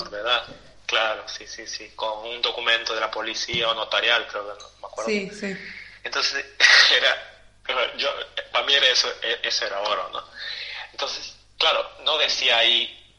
[0.93, 4.69] Claro, sí, sí, sí, con un documento de la policía o notarial, creo que no
[4.79, 5.11] me acuerdo.
[5.11, 5.57] Sí, sí.
[6.05, 6.45] Entonces,
[6.95, 8.11] era, yo,
[8.53, 10.23] para mí era eso, e, eso era oro, ¿no?
[10.91, 13.17] Entonces, claro, no decía ahí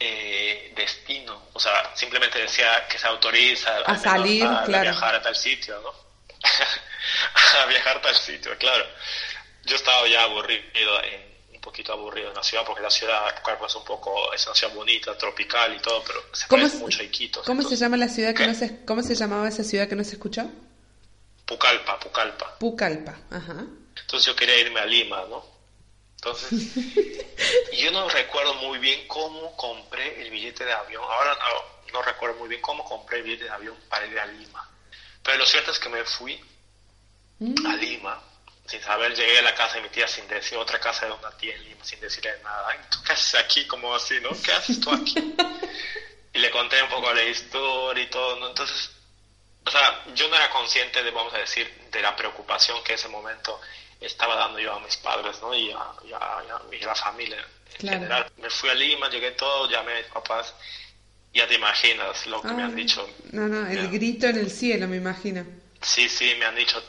[0.00, 4.90] eh, destino, o sea, simplemente decía que se autoriza a salir, a, claro.
[4.90, 5.94] viajar a tal sitio, ¿no?
[7.62, 8.84] a viajar a tal sitio, claro.
[9.62, 11.35] Yo estaba ya aburrido en
[11.66, 13.34] poquito aburrido en la ciudad porque la ciudad
[13.66, 17.00] es un poco es una ciudad bonita tropical y todo pero se ¿Cómo parece mucho
[17.00, 19.88] a Iquitos ¿cómo se llama la ciudad que no se cómo se llamaba esa ciudad
[19.88, 20.48] que no se escuchó
[21.44, 22.58] Pucallpa Pucallpa.
[22.58, 23.66] Pucallpa ajá.
[24.00, 25.56] Entonces yo quería irme a Lima no
[26.16, 26.74] entonces
[27.76, 31.04] yo no recuerdo muy bien cómo compré el billete de avión.
[31.04, 34.26] Ahora no, no recuerdo muy bien cómo compré el billete de avión para ir a
[34.26, 34.68] Lima.
[35.22, 36.40] Pero lo cierto es que me fui
[37.38, 37.66] mm.
[37.66, 38.22] a Lima
[38.66, 41.30] sin saber, llegué a la casa de mi tía sin decir, otra casa de una
[41.32, 42.68] tía en Lima, sin decirle nada.
[42.68, 43.66] Ay, ¿tú qué haces aquí?
[43.66, 44.30] Como así, ¿no?
[44.42, 45.14] ¿Qué haces tú aquí?
[46.34, 48.48] y le conté un poco la historia y todo, ¿no?
[48.48, 48.90] Entonces,
[49.64, 53.08] o sea, yo no era consciente de, vamos a decir, de la preocupación que ese
[53.08, 53.60] momento
[54.00, 55.54] estaba dando yo a mis padres, ¿no?
[55.54, 55.92] Y a,
[56.82, 57.44] la familia
[57.80, 58.30] en general.
[58.36, 60.54] Me fui a Lima, llegué todo, llamé a mis papás.
[61.32, 63.06] Ya te imaginas lo que me han dicho.
[63.32, 65.44] No, no, el grito en el cielo, me imagino.
[65.82, 66.82] Sí, sí, me han dicho,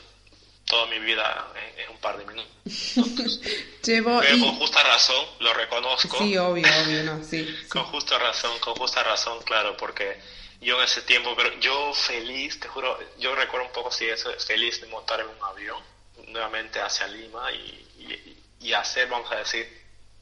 [0.68, 2.50] toda mi vida en, un par de minutos.
[3.84, 6.18] Llevo Pero con justa razón, lo reconozco.
[6.18, 7.48] Sí, obvio, obvio, no, sí.
[7.68, 10.18] con justa razón, con justa razón, claro, porque
[10.60, 14.30] yo en ese tiempo, pero yo feliz, te juro, yo recuerdo un poco si eso,
[14.38, 15.82] feliz de montar en un avión
[16.28, 19.66] nuevamente hacia Lima y, y, hacer, vamos a decir,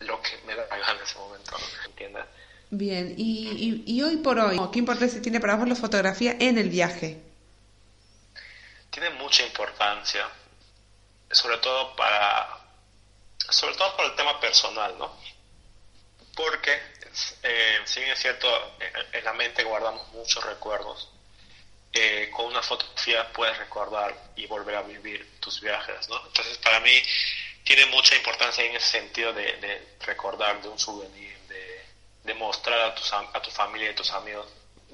[0.00, 2.24] lo que me da gana en ese momento, ¿entiendes?
[2.70, 6.58] Bien, y, y, y hoy por hoy, ¿qué importancia tiene para vos la fotografía en
[6.58, 7.20] el viaje?
[8.96, 10.26] Tiene mucha importancia,
[11.30, 12.48] sobre todo para,
[13.50, 15.14] sobre todo por el tema personal, ¿no?
[16.34, 16.80] Porque,
[17.42, 18.48] eh, si bien es cierto,
[19.12, 21.10] en, la mente guardamos muchos recuerdos,
[21.92, 26.16] eh, con una fotografía puedes recordar y volver a vivir tus viajes, ¿no?
[26.28, 26.98] Entonces, para mí,
[27.64, 31.84] tiene mucha importancia en ese sentido de, recordar de un souvenir, de,
[32.24, 34.46] de mostrar a, tus, a tu familia y a tus amigos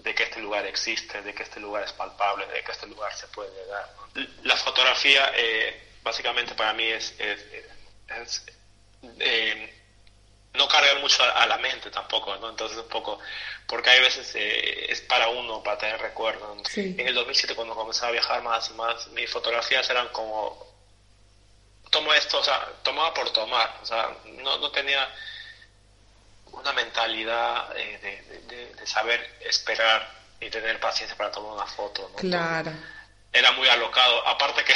[0.02, 3.14] de que este lugar existe, de que este lugar es palpable, de que este lugar
[3.14, 3.88] se puede llegar.
[4.42, 7.64] La fotografía eh, básicamente para mí es, eh,
[10.54, 12.50] no cargar mucho a, la mente tampoco, ¿no?
[12.50, 13.20] Entonces un poco,
[13.66, 16.76] porque hay veces eh, es para uno, para tener recuerdos.
[16.76, 20.66] En el 2007 cuando comencé a viajar más y más, mis fotografías eran como,
[21.90, 25.08] tomo esto, o sea, tomaba por tomar, o sea, no, no tenía
[26.52, 30.08] una mentalidad eh, de, saber esperar
[30.40, 32.08] y tener paciencia para tomar una foto.
[32.10, 32.16] ¿no?
[32.16, 32.72] Claro.
[33.32, 34.26] Era muy alocado.
[34.26, 34.74] Aparte que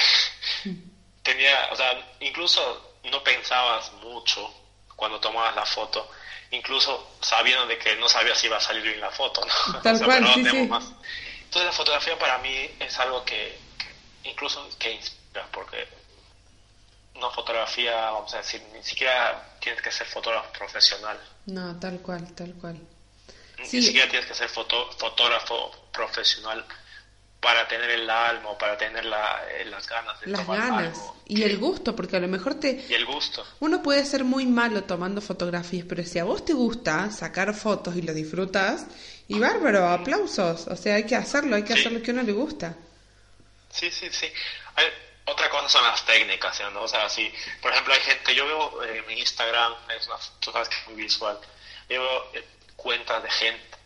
[1.23, 4.53] tenía, o sea, incluso no pensabas mucho
[4.95, 6.11] cuando tomabas la foto,
[6.51, 9.43] incluso sabiendo de que no sabías si iba a salir bien la foto.
[9.45, 9.81] ¿no?
[9.83, 13.59] Tal cual, Entonces la fotografía para mí es algo que,
[14.23, 15.89] que incluso que inspira, porque
[17.17, 21.19] una fotografía, vamos a decir, ni siquiera tienes que ser fotógrafo profesional.
[21.47, 22.79] No, tal cual, tal cual.
[23.59, 26.65] Ni siquiera tienes que ser foto, fotógrafo profesional
[27.41, 31.59] para tener el alma o para tener eh, las ganas de las ganas y el
[31.59, 33.47] gusto porque a lo mejor te y el gusto.
[33.61, 37.95] Uno puede ser muy malo tomando fotografías pero si a vos te gusta sacar fotos
[37.95, 38.87] y lo disfrutas
[39.29, 40.67] y bárbaro aplausos.
[40.67, 42.75] O sea hay que hacerlo hay que hacer lo que a uno le gusta.
[43.71, 44.27] Sí sí sí
[45.27, 46.83] otra cosa son las técnicas ¿no?
[46.83, 50.51] o sea si por ejemplo hay gente yo veo en eh, Instagram es una, tú
[50.53, 51.39] sabes que es muy visual
[51.89, 53.77] yo veo eh, cuentas de gente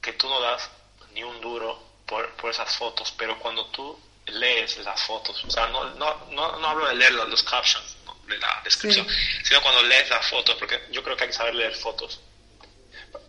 [0.00, 0.70] que tú no das
[1.12, 5.68] ni un duro por, por esas fotos, pero cuando tú lees las fotos, o sea,
[5.68, 9.06] no, no, no, no hablo de leer los, captions de la descripción,
[9.44, 12.20] sino cuando lees las fotos, porque yo creo que hay que saber leer fotos.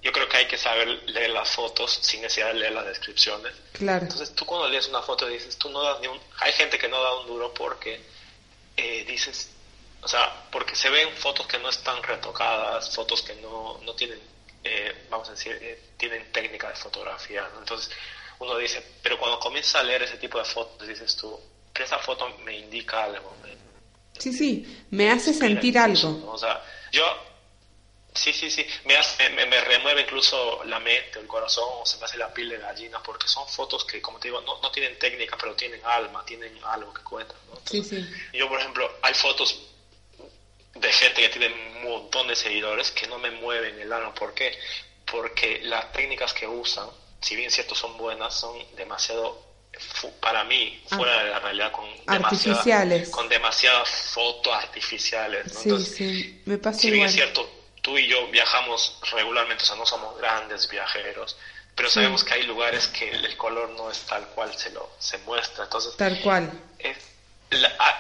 [0.02, 3.54] Yo creo que hay que saber leer las fotos sin necesidad de leer las descripciones.
[3.74, 4.04] Claro.
[4.04, 6.20] Entonces tú cuando lees una foto dices, tú no das ni un...
[6.40, 8.02] Hay gente que no da un duro porque
[8.78, 9.50] eh, dices,
[10.02, 14.20] o sea, porque se ven fotos que no están retocadas, fotos que no, no tienen,
[14.64, 17.50] eh, vamos a decir, eh, tienen técnica de fotografía.
[17.60, 17.92] Entonces
[18.40, 21.38] uno dice, pero cuando comienza a leer ese tipo de fotos, dices tú,
[21.84, 23.34] esa foto me indica algo.
[24.18, 26.32] sí, sí, me hace sentir algo.
[26.32, 27.04] O sea, yo,
[28.20, 32.06] sí, sí, sí, me, hace, me, remueve incluso la mente, el corazón, o se me
[32.06, 34.98] hace la piel de gallina, porque son fotos que, como te digo, no, no tienen
[35.00, 37.38] técnica, pero tienen alma, tienen algo que cuentan.
[37.66, 38.06] sí, sí.
[38.34, 39.60] Yo, por ejemplo, hay fotos
[40.76, 44.14] de gente que tiene un montón de seguidores que no me mueven el alma.
[44.14, 44.58] ¿Por qué?
[45.06, 46.90] Porque las técnicas que usan
[47.22, 49.44] si bien cierto son buenas, son demasiado,
[50.20, 53.10] para mí, fuera de la realidad, con artificiales.
[53.10, 55.52] con demasiadas fotos artificiales.
[55.52, 57.50] Sí, sí, me pasa Si bien es cierto,
[57.90, 61.36] tú y yo viajamos regularmente, o sea, no somos grandes viajeros,
[61.76, 65.18] pero sabemos que hay lugares que el color no es tal cual se lo se
[65.20, 65.64] muestra.
[65.64, 66.52] Entonces, tal cual.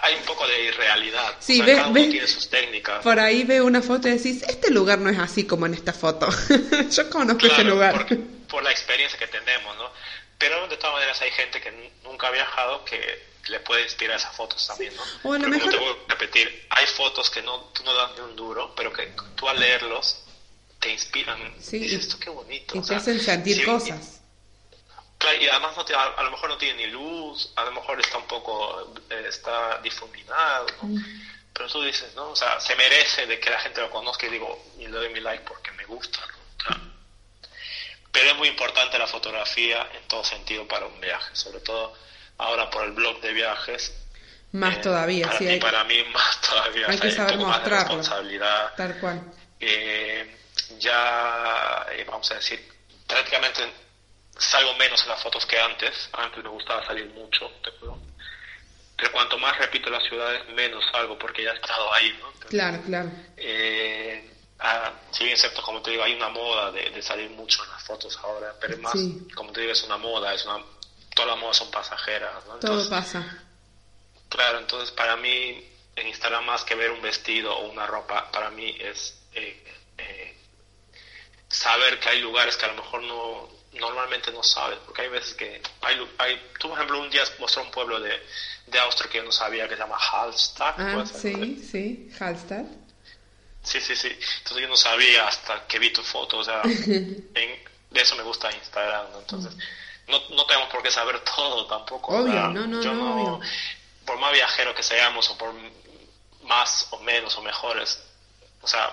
[0.01, 1.35] hay un poco de irrealidad.
[1.39, 3.01] Sí, o sea, cada uno tiene sus técnicas.
[3.03, 5.93] Por ahí ve una foto y decís, este lugar no es así como en esta
[5.93, 6.29] foto.
[6.91, 8.05] yo conozco ese lugar
[8.47, 9.89] por la experiencia que tenemos, ¿no?
[10.37, 14.35] Pero de todas maneras hay gente que nunca ha viajado que le puede inspirar esas
[14.35, 15.03] fotos también, ¿no?
[15.23, 15.71] O a lo mejor...
[15.71, 18.93] te voy a repetir, hay fotos que no, tú no das ni un duro, pero
[18.93, 20.23] que tú al leerlos
[20.79, 21.55] te inspiran.
[21.59, 22.77] Sí, dices, esto qué bonito.
[22.77, 24.21] Y te hacen sentir cosas.
[25.17, 28.17] claro, y además no a, lo mejor no tiene ni luz, a lo mejor está
[28.17, 30.89] un poco, eh, está difuminado, ¿no?
[30.89, 31.03] Mm.
[31.53, 32.29] Pero tú dices, ¿no?
[32.29, 35.09] O sea, se merece de que la gente lo conozca y digo, y le doy
[35.09, 36.19] mi like porque me gusta,
[36.69, 36.99] ¿no?
[38.11, 41.93] pero es muy importante la fotografía en todo sentido para un viaje, sobre todo
[42.39, 43.95] ahora por el blog de viajes.
[44.51, 45.47] Más eh, todavía, para sí.
[45.47, 46.87] Hay, para mí más todavía.
[46.89, 47.77] Hay que saber mostrarlo.
[47.77, 48.73] responsabilidad.
[48.75, 49.21] Tal cual.
[49.59, 50.35] Eh,
[50.79, 52.67] ya, eh, vamos a decir,
[53.07, 53.61] prácticamente
[54.37, 56.09] salgo menos en las fotos que antes.
[56.13, 61.51] Antes me gustaba salir mucho, Pero cuanto más repito las ciudades, menos salgo porque ya
[61.51, 62.31] he estado ahí, ¿no?
[62.49, 63.11] claro, claro.
[63.37, 64.29] Eh,
[64.61, 67.83] Ah, si bien cierto, como te digo, hay una moda de, salir mucho en las
[67.83, 68.93] fotos ahora, pero más,
[69.33, 70.57] como te digo, es una moda, es una,
[71.19, 72.45] todas las modas son pasajeras.
[72.45, 72.55] ¿no?
[72.55, 73.43] Todo pasa.
[74.29, 75.65] Claro, entonces para mí
[75.97, 79.61] en Instagram más que ver un vestido o una ropa, para mí es eh,
[79.97, 80.37] eh,
[81.49, 85.33] saber que hay lugares que a lo mejor no normalmente no sabes, porque hay veces
[85.35, 88.13] que hay, hay tú por ejemplo un día mostró un pueblo de,
[88.65, 90.79] de Austria que yo no sabía que se llama Hallstatt.
[90.79, 92.65] Ah, sí, sí, Hallstatt.
[93.61, 94.07] Sí, sí, sí.
[94.07, 98.51] Entonces yo no sabía hasta que vi tu foto, o sea, de eso me gusta
[98.51, 99.53] Instagram, Entonces,
[100.09, 102.15] no, no tenemos por qué saber todo tampoco.
[102.15, 103.39] Obvio, no, no, no,
[104.05, 105.53] Por más viajero que seamos o por
[106.43, 108.03] más o menos o mejores,
[108.61, 108.91] o sea,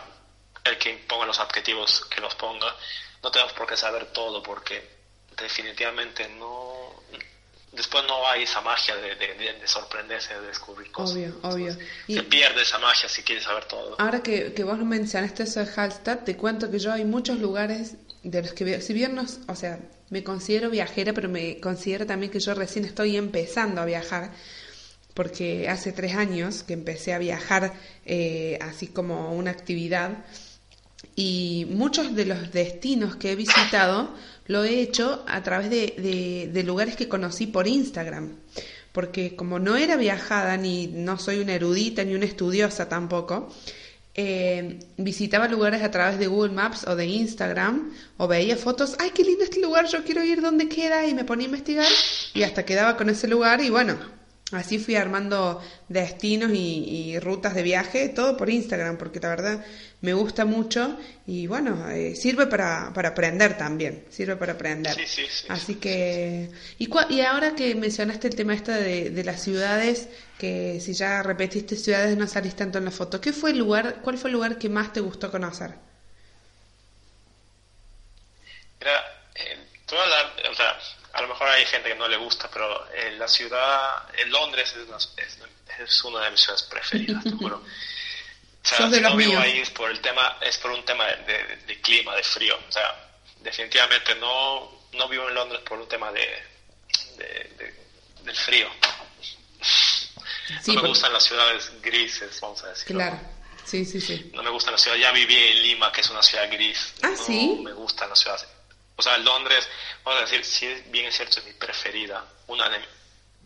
[0.64, 2.74] el que ponga los adjetivos que los ponga,
[3.22, 4.96] no tenemos por qué saber todo porque
[5.36, 6.76] definitivamente no
[7.72, 11.16] después no hay esa magia de, de, sorprenderse, de descubrir cosas.
[11.16, 11.76] Obvio, obvio.
[12.06, 13.96] Y se pierde esa magia si quieres saber todo.
[13.98, 17.96] Ahora que, que vos mencionaste eso de Hallstatt, te cuento que yo hay muchos lugares
[18.22, 19.78] de los que, si bien no, o sea,
[20.10, 24.32] me considero viajera, pero me considero también que yo recién estoy empezando a viajar,
[25.14, 30.24] porque hace tres años que empecé a viajar eh, así como una actividad,
[31.14, 34.14] y muchos de los destinos que he visitado
[34.46, 38.36] lo he hecho a través de, de, lugares que conocí por Instagram,
[38.92, 43.52] porque como no era viajada, ni no soy una erudita, ni una estudiosa tampoco,
[44.16, 49.10] eh, visitaba lugares a través de Google Maps o de Instagram o veía fotos, ay,
[49.14, 51.86] qué lindo este lugar, yo quiero ir donde queda y me ponía a investigar
[52.32, 53.96] y hasta quedaba con ese lugar y bueno,
[54.52, 59.66] Así fui armando destinos y, rutas de viaje, todo por Instagram, porque la verdad
[60.02, 64.94] me gusta mucho y bueno, eh, sirve para, para aprender también, sirve para aprender.
[64.94, 69.24] Sí, sí, sí, Así que, y, y ahora que mencionaste el tema esta de, de,
[69.24, 73.50] las ciudades, que si ya repetiste ciudades no salís tanto en la foto, ¿qué fue
[73.50, 75.72] el lugar, cuál fue el lugar que más te gustó conocer?
[78.80, 79.00] Era,
[79.34, 79.58] eh,
[80.48, 80.78] o sea,
[81.14, 84.74] a lo mejor hay gente que no le gusta, pero eh, la ciudad, en Londres
[84.76, 85.38] es,
[85.78, 87.62] es, una de mis ciudades preferidas, te juro.
[88.66, 91.80] O sea, si no vivo ahí es por el tema, es por un tema de,
[91.80, 92.58] clima, de frío.
[92.68, 96.26] O sea, definitivamente no, no vivo en Londres por un tema de,
[98.24, 98.68] del frío.
[100.66, 102.86] no me gustan las ciudades grises, vamos a decir.
[102.86, 103.20] Claro.
[103.64, 104.32] Sí, sí, sí.
[104.34, 104.96] No me gusta la ciudad.
[104.96, 106.92] Ya viví en Lima, que es una ciudad gris.
[107.02, 107.60] Ah, no sí.
[107.62, 108.46] me gustan las ciudades.
[108.96, 109.68] O sea, Londres,
[110.04, 112.24] vamos a decir, si bien es cierto, es mi preferida.
[112.46, 112.80] Una de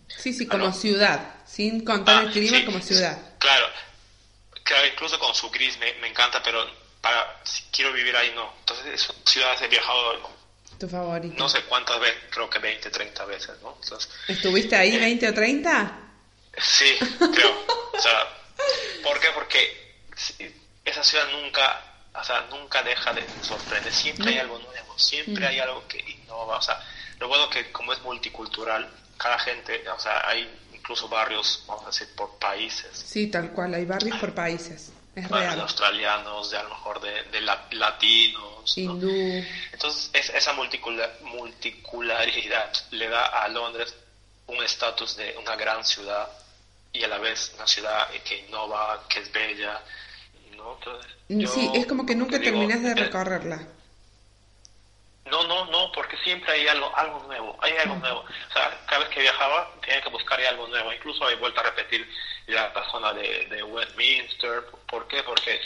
[0.08, 1.34] Sí, sí, como ciudad.
[1.46, 3.18] Sin contar el ah, clima, como ciudad.
[3.38, 3.66] Claro.
[4.62, 6.64] Claro, incluso con su gris me, me encanta, pero
[7.00, 8.52] para si quiero vivir ahí no.
[8.60, 10.20] Entonces, son ciudades he viajado
[10.80, 11.34] tu favorito.
[11.36, 13.78] No sé cuántas veces, creo que 20, 30 veces, ¿no?
[14.26, 15.98] ¿Estuviste ahí 20 o 30?
[16.56, 17.66] Sí, creo.
[17.92, 18.26] o sea,
[19.02, 19.28] ¿por qué?
[19.34, 19.94] Porque
[20.82, 25.60] esa ciudad nunca, o sea, nunca deja de sorprender, siempre hay algo nuevo, siempre hay
[25.60, 26.82] algo que innova, o sea,
[27.18, 31.88] lo bueno que como es multicultural, cada gente, o sea, hay incluso barrios, vamos a
[31.88, 32.96] decir, por países.
[32.96, 34.92] Sí, tal cual, hay barrios por países.
[35.14, 35.56] Es real.
[35.56, 38.76] De australianos, de a lo mejor de, de latinos.
[38.76, 39.10] Hindú.
[39.72, 43.94] Entonces, esa multicularidad le da a Londres
[44.46, 46.28] un estatus de una gran ciudad
[46.92, 49.80] y a la vez una ciudad que innova, que es bella,
[51.46, 53.60] sí, es como que nunca terminas de recorrerla.
[55.30, 58.00] No, no, no, porque siempre hay algo, algo nuevo, hay algo mm.
[58.00, 58.20] nuevo.
[58.20, 60.92] O sea, cada vez que viajaba tenía que buscar algo nuevo.
[60.92, 62.08] Incluso he vuelto a repetir
[62.46, 64.64] la, zona de, Westminster.
[64.88, 65.22] ¿Por qué?
[65.22, 65.62] Porque es,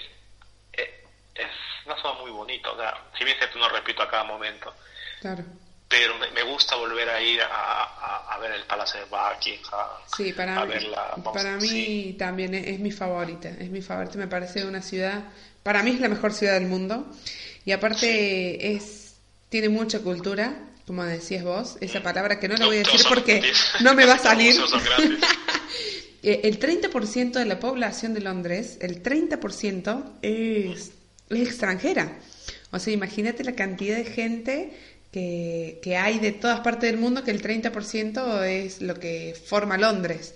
[0.75, 1.47] eh, es,
[1.87, 2.71] una zona muy bonita.
[2.71, 4.75] O sea, si bien cierto, no repito a cada momento.
[5.21, 5.45] Claro
[5.97, 9.87] pero me, gusta volver a ir a, ver el Palacio de Buckingham.
[10.17, 10.75] Sí, para, mí,
[11.33, 15.23] para mí también es, mi favorita, es mi favorita, me parece una ciudad,
[15.63, 17.07] para mí es la mejor ciudad del mundo
[17.65, 19.15] y aparte es
[19.49, 23.41] tiene mucha cultura, como decías vos, esa palabra que no la voy a decir porque
[23.81, 24.57] no me va a salir.
[26.27, 30.93] Eh, el 30% de la población de Londres, el 30% es,
[31.29, 32.19] es extranjera.
[32.71, 34.73] O sea, imagínate la cantidad de gente
[35.15, 40.35] que, hay de todas partes del mundo, que el 30% es lo que forma Londres.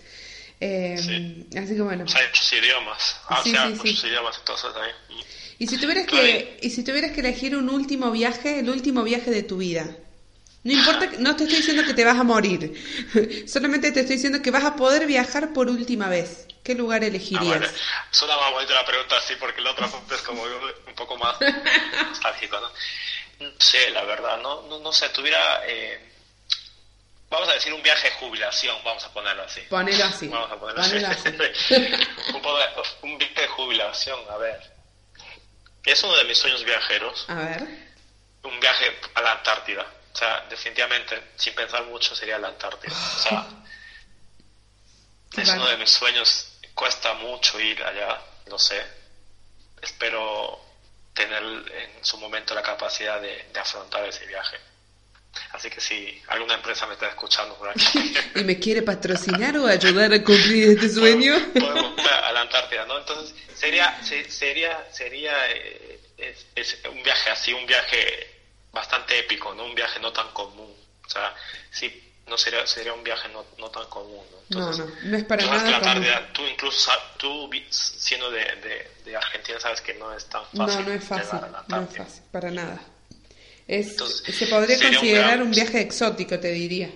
[0.61, 2.05] Eh, así que bueno.
[2.09, 3.17] hay muchos idiomas.
[3.29, 5.17] Ah, sí, sí, muchos idiomas entonces ahí.
[5.59, 9.31] Y si tuvieras que, y si tuvieras que elegir un último viaje, el último viaje
[9.31, 9.97] de tu vida.
[10.63, 12.75] No importa, no te estoy diciendo que te vas a morir.
[13.49, 16.47] Solamente te estoy diciendo que vas a poder viajar por última vez.
[16.63, 17.43] ¿Qué lugar elegirías?
[17.43, 17.67] Ah, bueno,
[18.11, 21.37] suena más bonita la pregunta así porque la otra es como un poco más
[22.09, 22.69] nostálgico, ¿no?
[23.41, 26.13] No sé, la verdad, no, no, no sé, tuviera, eh,
[27.31, 29.61] vamos a decir, un viaje de jubilación, vamos a ponerlo así.
[29.63, 30.29] Ponelo así.
[30.29, 31.29] Vamos a ponerlo así.
[33.03, 34.61] un, viaje de jubilación, a ver.
[35.85, 37.27] Es uno de mis sueños viajeros.
[37.29, 37.63] A ver.
[38.43, 39.87] Un viaje a la Antártida.
[40.13, 42.93] O sea, definitivamente, sin pensar mucho, sería la Antártida.
[42.93, 43.47] O sea,
[45.37, 46.55] es uno de mis sueños.
[46.75, 48.85] Cuesta mucho ir allá, no sé.
[49.81, 50.68] Espero
[51.19, 54.57] tener en su momento la capacidad de, afrontar ese viaje.
[55.53, 58.15] Así que si alguna empresa me está escuchando por aquí.
[58.37, 61.35] ¿Y me quiere patrocinar o ayudar a cumplir este sueño?
[61.53, 62.99] Podemos a la Antártida, ¿no?
[62.99, 66.01] Entonces, sería, sería, sería eh,
[66.91, 67.99] un viaje así, un viaje
[68.73, 69.65] bastante épico, ¿no?
[69.65, 70.73] Un viaje no tan común.
[71.05, 71.35] O sea,
[71.71, 74.25] sí no sería, sería un viaje no, no tan común.
[74.51, 74.61] ¿no?
[74.61, 79.95] no, no, no es para nada Tú incluso, tú siendo de, de, Argentina sabes que
[79.95, 80.81] no es tan fácil.
[80.81, 82.81] No, no es fácil, no es fácil, para nada.
[83.67, 86.91] Es, se podría considerar un, viaje exótico, te diría.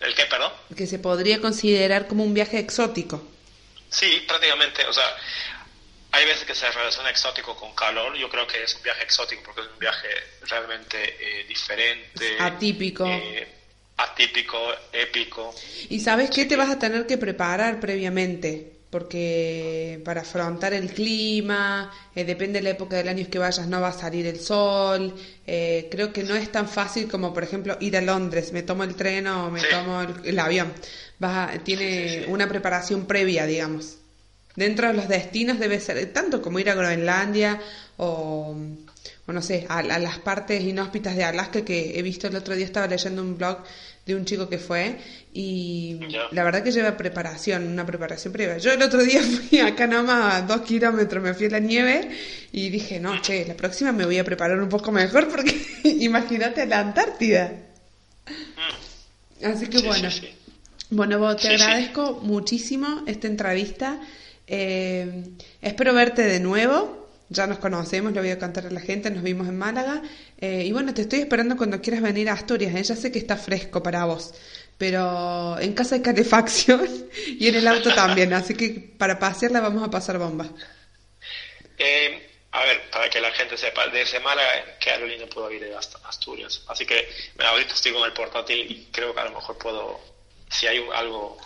[0.00, 0.52] ¿El qué, perdón?
[0.76, 3.26] Que se podría considerar como un viaje exótico.
[3.90, 5.16] Sí, prácticamente, o sea,
[6.12, 9.42] hay veces que se relaciona exótico con calor, yo creo que es un viaje exótico
[9.44, 10.08] porque es un viaje
[10.42, 12.36] realmente eh, diferente.
[12.38, 13.04] Atípico.
[13.06, 13.55] Eh,
[13.96, 14.58] atípico,
[14.92, 15.54] épico.
[15.88, 18.72] ¿Y sabes qué te vas a tener que preparar previamente?
[18.90, 23.80] Porque para afrontar el clima, eh, depende de la época del año que vayas, no
[23.80, 25.14] va a salir el sol.
[25.46, 28.84] Eh, creo que no es tan fácil como, por ejemplo, ir a Londres, me tomo
[28.84, 30.72] el tren o me tomo el, avión.
[31.18, 33.98] Vas tiene una preparación previa, digamos.
[34.56, 37.60] Dentro de los destinos debe ser tanto como ir a Groenlandia
[37.98, 38.56] o
[39.26, 42.64] o no sé, a, las partes inhóspitas de Alaska que he visto el otro día,
[42.64, 43.58] estaba leyendo un blog
[44.06, 44.98] de un chico que fue
[45.34, 45.98] y
[46.30, 48.58] la verdad que lleva preparación, una preparación previa.
[48.58, 52.08] Yo el otro día fui acá nomás a dos kilómetros, me fui a la nieve
[52.52, 56.64] y dije, no, che, la próxima me voy a preparar un poco mejor porque imagínate
[56.66, 57.52] la Antártida.
[58.28, 59.44] Mm.
[59.44, 60.08] Así que bueno.
[60.88, 64.00] Bueno, te agradezco muchísimo esta entrevista.
[64.46, 65.24] Eh,
[65.60, 69.22] espero verte de nuevo ya nos conocemos, le voy a contar a la gente, nos
[69.22, 70.02] vimos en Málaga.
[70.40, 72.82] Eh, y bueno, te estoy esperando cuando quieras venir a Asturias, ¿eh?
[72.82, 74.32] ya sé que está fresco para vos,
[74.78, 79.82] pero en casa hay calefacción y en el auto también, así que para pasearla vamos
[79.82, 80.46] a pasar bomba.
[81.78, 85.98] Eh, a ver, para que la gente sepa, desde Málaga, que aerolínea puedo ir hasta
[86.08, 86.62] Asturias?
[86.68, 90.00] Así que ahorita estoy con el portátil y creo que a lo mejor puedo,
[90.48, 91.36] si hay algo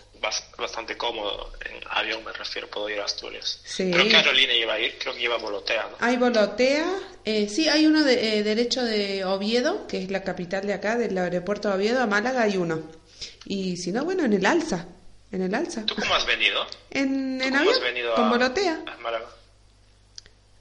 [0.58, 3.60] bastante cómodo en avión, me refiero, puedo ir a Asturias.
[3.64, 3.90] Sí.
[3.92, 4.98] ¿Pero qué aerolínea iba a ir?
[4.98, 5.96] Creo que iba a Volotea, ¿no?
[6.00, 6.86] Hay Volotea,
[7.24, 10.96] eh, sí, hay uno de, eh, derecho de Oviedo, que es la capital de acá,
[10.96, 12.82] del aeropuerto de Oviedo, a Málaga hay uno.
[13.44, 14.86] Y si no, bueno, en el Alza,
[15.32, 15.86] en el Alza.
[15.86, 16.66] ¿Tú cómo has venido?
[16.90, 17.74] En, en avión,
[18.14, 18.84] con Volotea.
[18.86, 19.26] A Málaga.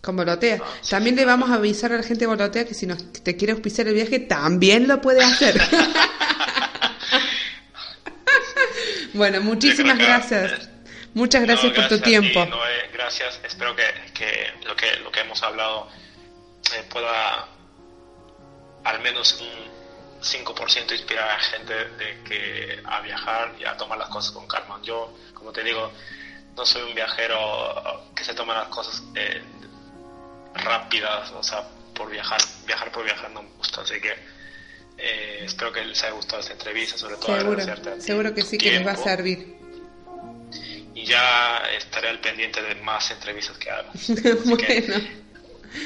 [0.01, 0.61] Con Volotea.
[0.63, 3.35] Ah, también le vamos a avisar a la gente de Volotea que si nos, te
[3.35, 5.59] quiere auspiciar el viaje, también lo puede hacer.
[9.13, 10.69] bueno, muchísimas gracias.
[11.13, 12.47] Muchas gracias, por tu tiempo.
[12.93, 13.39] gracias.
[13.43, 13.83] Espero que,
[14.65, 15.89] lo que lo que hemos hablado
[16.75, 17.47] eh, pueda
[18.83, 19.79] al menos un
[20.21, 24.47] 5% inspirar a la gente de que a viajar y a tomar las cosas con
[24.47, 24.79] calma.
[24.83, 25.91] Yo, como te digo,
[26.55, 29.41] no soy un viajero que se toma las cosas eh,
[30.55, 31.63] rápidas, o sea,
[31.95, 34.13] por viajar, viajar por viajar no me gusta, así que
[35.01, 37.63] eh, espero que les haya gustado esta entrevista, sobre todo seguro,
[37.99, 39.57] seguro que sí que les va a servir.
[40.93, 43.89] Y ya estaré al pendiente de más entrevistas que haga.
[44.45, 44.95] bueno.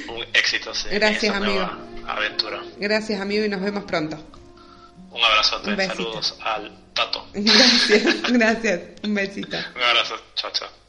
[0.09, 1.69] un éxito en Gracias, amigo.
[2.07, 2.63] aventura.
[2.77, 4.17] Gracias, amigo, y nos vemos pronto.
[5.11, 7.27] Un abrazo, saludos al Tato.
[7.33, 8.81] Gracias, gracias.
[9.03, 9.57] Un besito.
[9.75, 10.82] Un abrazo, chao, chao.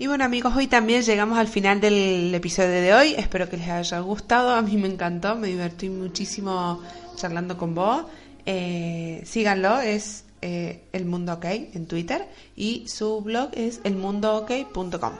[0.00, 3.14] Y bueno amigos, hoy también llegamos al final del episodio de hoy.
[3.18, 4.54] Espero que les haya gustado.
[4.54, 6.80] A mí me encantó, me divertí muchísimo
[7.16, 8.06] charlando con vos.
[8.46, 12.26] Eh, síganlo, es eh, El Mundo OK en Twitter
[12.56, 15.12] y su blog es elmundook.com.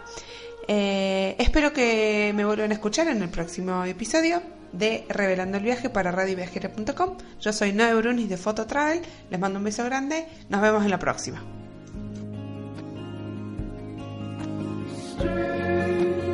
[0.67, 4.41] Eh, espero que me vuelvan a escuchar en el próximo episodio
[4.73, 7.19] de Revelando el Viaje para radioviajera.com.
[7.39, 9.03] Yo soy Noé Brunis de Fototravel.
[9.29, 10.25] Les mando un beso grande.
[10.49, 11.60] Nos vemos en la próxima.
[15.21, 16.30] strange.